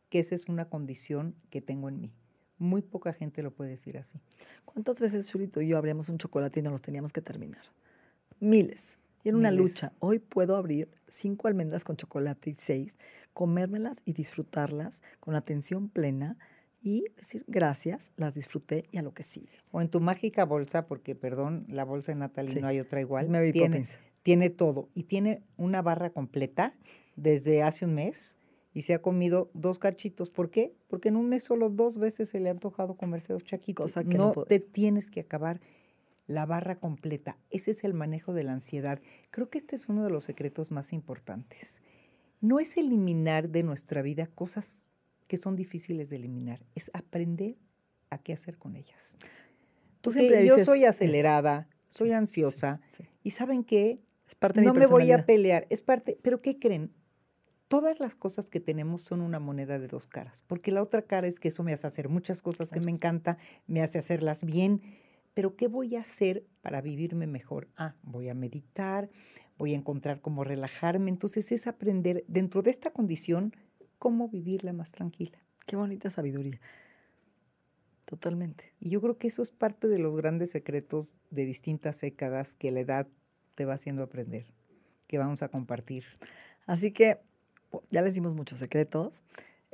que 0.09 0.19
esa 0.19 0.35
es 0.35 0.49
una 0.49 0.69
condición 0.69 1.33
que 1.49 1.61
tengo 1.61 1.89
en 1.89 1.99
mí. 1.99 2.13
Muy 2.59 2.83
poca 2.83 3.11
gente 3.11 3.41
lo 3.41 3.49
puede 3.49 3.71
decir 3.71 3.97
así. 3.97 4.21
¿Cuántas 4.65 5.01
veces 5.01 5.27
Chulito 5.27 5.59
y 5.59 5.69
yo 5.69 5.79
abríamos 5.79 6.09
un 6.09 6.19
chocolate 6.19 6.59
y 6.59 6.63
no 6.63 6.69
los 6.69 6.83
teníamos 6.83 7.11
que 7.11 7.21
terminar? 7.21 7.63
Miles. 8.39 8.99
Y 9.23 9.29
en 9.29 9.35
una 9.35 9.49
lucha. 9.49 9.93
Hoy 9.97 10.19
puedo 10.19 10.55
abrir 10.55 10.91
cinco 11.07 11.47
almendras 11.47 11.83
con 11.83 11.97
chocolate 11.97 12.51
y 12.51 12.53
seis, 12.53 12.99
comérmelas 13.33 14.03
y 14.05 14.13
disfrutarlas 14.13 15.01
con 15.19 15.33
atención 15.33 15.89
plena 15.89 16.37
y 16.83 17.05
decir 17.15 17.45
gracias, 17.47 18.11
las 18.15 18.35
disfruté 18.35 18.85
y 18.91 18.99
a 18.99 19.01
lo 19.01 19.15
que 19.15 19.23
sigue. 19.23 19.49
O 19.71 19.81
en 19.81 19.89
tu 19.89 20.01
mágica 20.01 20.45
bolsa, 20.45 20.85
porque 20.85 21.15
perdón, 21.15 21.65
la 21.67 21.83
bolsa 21.83 22.11
de 22.11 22.19
Natalie 22.19 22.61
no 22.61 22.67
hay 22.67 22.79
otra 22.79 23.01
igual. 23.01 23.23
Es 23.23 23.31
Mary 23.31 23.53
Poppins 23.53 23.97
tiene 23.97 24.12
todo 24.55 24.89
y 24.93 25.03
tiene 25.03 25.43
una 25.57 25.81
barra 25.81 26.11
completa 26.11 26.73
desde 27.15 27.61
hace 27.61 27.85
un 27.85 27.93
mes 27.93 28.39
y 28.73 28.83
se 28.83 28.93
ha 28.93 29.01
comido 29.01 29.51
dos 29.53 29.79
cachitos. 29.79 30.31
¿Por 30.31 30.49
qué? 30.49 30.73
Porque 30.87 31.09
en 31.09 31.15
un 31.15 31.29
mes 31.29 31.43
solo 31.43 31.69
dos 31.69 31.97
veces 31.97 32.29
se 32.29 32.39
le 32.39 32.49
ha 32.49 32.51
antojado 32.51 32.95
comerse 32.95 33.33
dos 33.33 33.43
chaquitos. 33.43 33.95
no, 34.05 34.33
te 34.47 34.59
tienes 34.59 35.11
que 35.11 35.19
acabar 35.19 35.59
la 36.25 36.45
barra 36.45 36.79
completa. 36.79 37.37
Ese 37.49 37.71
es 37.71 37.83
el 37.83 37.93
manejo 37.93 38.33
de 38.33 38.43
la 38.43 38.53
ansiedad. 38.53 38.99
Creo 39.29 39.49
que 39.49 39.59
este 39.59 39.75
es 39.75 39.89
uno 39.89 40.03
de 40.03 40.09
los 40.09 40.23
secretos 40.23 40.71
más 40.71 40.93
importantes. 40.93 41.81
No 42.41 42.59
es 42.59 42.77
eliminar 42.77 43.49
de 43.49 43.63
nuestra 43.63 44.01
vida 44.01 44.27
cosas 44.27 44.87
que 45.27 45.37
son 45.37 45.55
difíciles 45.55 46.09
de 46.09 46.17
eliminar, 46.17 46.59
es 46.75 46.91
aprender 46.93 47.55
a 48.09 48.17
qué 48.17 48.33
hacer 48.33 48.57
con 48.57 48.75
ellas. 48.75 49.17
Tú 50.01 50.11
siempre 50.11 50.45
yo 50.45 50.63
soy 50.65 50.85
acelerada, 50.85 51.67
soy 51.89 52.11
ansiosa 52.11 52.81
y 53.23 53.31
saben 53.31 53.63
qué, 53.63 53.99
no 54.55 54.73
me 54.73 54.85
voy 54.85 55.11
a 55.11 55.25
pelear, 55.25 55.67
es 55.69 55.81
parte, 55.81 56.17
pero 56.21 56.41
¿qué 56.41 56.59
creen? 56.59 56.91
Todas 57.67 57.99
las 57.99 58.13
cosas 58.13 58.49
que 58.49 58.59
tenemos 58.59 59.01
son 59.01 59.21
una 59.21 59.39
moneda 59.39 59.79
de 59.79 59.87
dos 59.87 60.07
caras, 60.07 60.43
porque 60.47 60.71
la 60.71 60.83
otra 60.83 61.03
cara 61.03 61.27
es 61.27 61.39
que 61.39 61.47
eso 61.47 61.63
me 61.63 61.73
hace 61.73 61.87
hacer 61.87 62.09
muchas 62.09 62.41
cosas 62.41 62.71
que 62.71 62.79
me 62.79 62.91
encanta, 62.91 63.37
me 63.67 63.81
hace 63.81 63.99
hacerlas 63.99 64.43
bien, 64.43 64.81
pero 65.33 65.55
¿qué 65.55 65.67
voy 65.67 65.95
a 65.95 66.01
hacer 66.01 66.45
para 66.61 66.81
vivirme 66.81 67.25
mejor? 67.25 67.67
Ah, 67.77 67.95
voy 68.03 68.29
a 68.29 68.35
meditar, 68.35 69.09
voy 69.57 69.73
a 69.73 69.77
encontrar 69.77 70.21
cómo 70.21 70.43
relajarme, 70.43 71.09
entonces 71.09 71.51
es 71.51 71.65
aprender 71.65 72.23
dentro 72.27 72.61
de 72.61 72.71
esta 72.71 72.91
condición 72.91 73.55
cómo 73.97 74.27
vivirla 74.27 74.73
más 74.73 74.91
tranquila. 74.91 75.39
Qué 75.65 75.75
bonita 75.75 76.09
sabiduría. 76.09 76.59
Totalmente. 78.05 78.73
Y 78.79 78.89
yo 78.89 79.01
creo 79.01 79.17
que 79.17 79.27
eso 79.27 79.41
es 79.41 79.51
parte 79.51 79.87
de 79.87 79.97
los 79.97 80.15
grandes 80.15 80.51
secretos 80.51 81.19
de 81.31 81.45
distintas 81.45 82.01
décadas 82.01 82.55
que 82.55 82.69
la 82.69 82.81
edad 82.81 83.07
te 83.55 83.65
va 83.65 83.73
haciendo 83.73 84.03
aprender, 84.03 84.45
que 85.07 85.17
vamos 85.17 85.43
a 85.43 85.49
compartir. 85.49 86.05
Así 86.65 86.91
que 86.91 87.19
ya 87.89 88.01
les 88.01 88.13
dimos 88.13 88.33
muchos 88.33 88.59
secretos. 88.59 89.23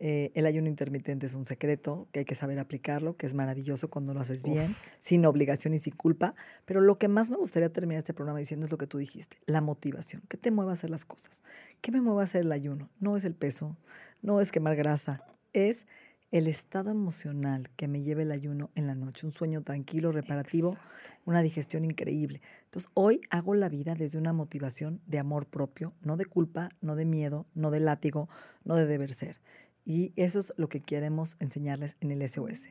Eh, 0.02 0.32
el 0.34 0.46
ayuno 0.46 0.70
intermitente 0.70 1.26
es 1.26 1.36
un 1.36 1.44
secreto 1.44 2.08
que 2.14 2.20
hay 2.20 2.26
que 2.26 2.36
saber 2.36 2.58
aplicarlo, 2.58 3.18
que 3.18 3.26
es 3.26 3.34
maravilloso 3.34 3.90
cuando 3.90 4.14
lo 4.14 4.22
haces 4.22 4.44
bien, 4.44 4.74
sin 5.00 5.26
obligación 5.26 5.74
y 5.74 5.80
sin 5.80 5.94
culpa. 5.94 6.36
Pero 6.66 6.80
lo 6.80 6.98
que 6.98 7.10
más 7.10 7.30
me 7.30 7.36
gustaría 7.36 7.70
terminar 7.70 8.00
este 8.00 8.14
programa 8.14 8.40
diciendo 8.40 8.66
es 8.66 8.72
lo 8.72 8.78
que 8.78 8.88
tú 8.88 8.98
dijiste, 8.98 9.38
la 9.46 9.60
motivación. 9.60 10.22
¿Qué 10.30 10.38
te 10.38 10.52
mueve 10.52 10.72
a 10.72 10.74
hacer 10.74 10.90
las 10.90 11.04
cosas? 11.04 11.44
¿Qué 11.82 11.92
me 11.92 12.00
mueve 12.00 12.22
a 12.22 12.24
hacer 12.24 12.42
el 12.42 12.52
ayuno? 12.54 12.90
No 13.02 13.18
es 13.18 13.26
el 13.26 13.36
peso, 13.36 13.76
no 14.22 14.40
es 14.40 14.54
quemar 14.54 14.78
grasa, 14.78 15.22
es 15.52 15.86
el 16.32 16.48
estado 16.48 16.92
emocional 16.92 17.70
que 17.76 17.88
me 17.88 18.04
lleve 18.04 18.24
el 18.24 18.32
ayuno 18.32 18.70
en 18.76 18.86
la 18.86 18.94
noche, 18.94 19.26
un 19.26 19.32
sueño 19.32 19.64
tranquilo, 19.64 20.12
reparativo, 20.12 20.78
una 21.26 21.42
digestión 21.42 21.86
increíble. 21.86 22.42
Entonces, 22.66 22.92
hoy 22.94 23.22
hago 23.32 23.56
la 23.56 23.68
vida 23.68 23.96
desde 23.96 24.20
una 24.20 24.32
motivación 24.32 25.02
de 25.08 25.18
amor 25.18 25.48
propio, 25.48 25.94
no 26.02 26.18
de 26.18 26.26
culpa, 26.26 26.70
no 26.82 26.96
de 26.96 27.06
miedo, 27.06 27.48
no 27.56 27.72
de 27.72 27.80
látigo, 27.80 28.30
no 28.64 28.76
de 28.76 28.86
deber 28.86 29.14
ser. 29.14 29.42
Y 29.86 30.14
eso 30.18 30.40
es 30.40 30.54
lo 30.56 30.70
que 30.70 30.82
queremos 30.82 31.36
enseñarles 31.40 31.98
en 32.00 32.12
el 32.12 32.22
SOS, 32.22 32.68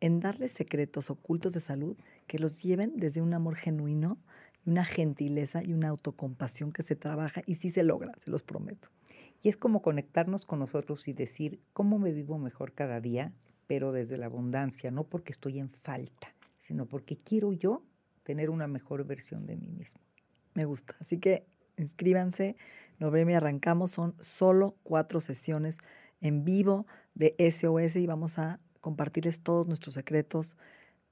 en 0.00 0.20
darles 0.20 0.52
secretos 0.52 1.08
ocultos 1.08 1.54
de 1.54 1.60
salud 1.60 1.96
que 2.26 2.38
los 2.38 2.62
lleven 2.62 2.92
desde 2.96 3.22
un 3.22 3.32
amor 3.32 3.56
genuino, 3.56 4.18
una 4.66 4.84
gentileza 4.84 5.62
y 5.64 5.72
una 5.72 5.88
autocompasión 5.88 6.70
que 6.70 6.82
se 6.82 6.96
trabaja 6.96 7.40
y 7.46 7.54
sí 7.54 7.70
se 7.70 7.82
logra, 7.82 8.12
se 8.18 8.30
los 8.30 8.42
prometo. 8.42 8.90
Y 9.42 9.48
es 9.48 9.56
como 9.56 9.82
conectarnos 9.82 10.44
con 10.44 10.58
nosotros 10.58 11.08
y 11.08 11.12
decir, 11.12 11.60
¿cómo 11.72 11.98
me 11.98 12.12
vivo 12.12 12.38
mejor 12.38 12.72
cada 12.72 13.00
día? 13.00 13.32
Pero 13.66 13.92
desde 13.92 14.18
la 14.18 14.26
abundancia, 14.26 14.90
no 14.90 15.04
porque 15.04 15.32
estoy 15.32 15.58
en 15.58 15.70
falta, 15.70 16.34
sino 16.58 16.86
porque 16.86 17.16
quiero 17.16 17.52
yo 17.52 17.82
tener 18.22 18.50
una 18.50 18.66
mejor 18.66 19.04
versión 19.04 19.46
de 19.46 19.56
mí 19.56 19.70
mismo. 19.70 20.00
Me 20.54 20.64
gusta. 20.64 20.94
Así 21.00 21.18
que 21.18 21.46
inscríbanse. 21.76 22.56
Noviembre 22.98 23.36
arrancamos. 23.36 23.92
Son 23.92 24.14
solo 24.20 24.76
cuatro 24.82 25.20
sesiones 25.20 25.78
en 26.20 26.44
vivo 26.44 26.86
de 27.14 27.34
SOS 27.38 27.96
y 27.96 28.06
vamos 28.06 28.38
a 28.38 28.60
compartirles 28.80 29.40
todos 29.40 29.66
nuestros 29.66 29.94
secretos 29.94 30.56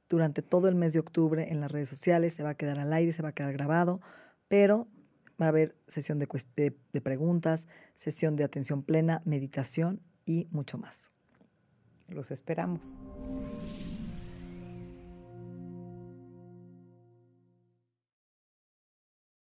durante 0.08 0.42
todo 0.42 0.68
el 0.68 0.74
mes 0.74 0.92
de 0.92 1.00
octubre 1.00 1.50
en 1.50 1.60
las 1.60 1.70
redes 1.70 1.88
sociales. 1.88 2.34
Se 2.34 2.42
va 2.42 2.50
a 2.50 2.56
quedar 2.56 2.78
al 2.78 2.92
aire, 2.92 3.12
se 3.12 3.22
va 3.22 3.30
a 3.30 3.34
quedar 3.34 3.52
grabado, 3.52 4.00
pero 4.48 4.88
va 5.40 5.46
a 5.46 5.48
haber 5.48 5.76
sesión 5.86 6.18
de, 6.18 7.00
preguntas, 7.00 7.66
sesión 7.94 8.36
de 8.36 8.44
atención 8.44 8.82
plena, 8.82 9.22
meditación 9.24 10.00
y 10.26 10.48
mucho 10.50 10.78
más. 10.78 11.10
Los 12.08 12.30
esperamos. 12.30 12.96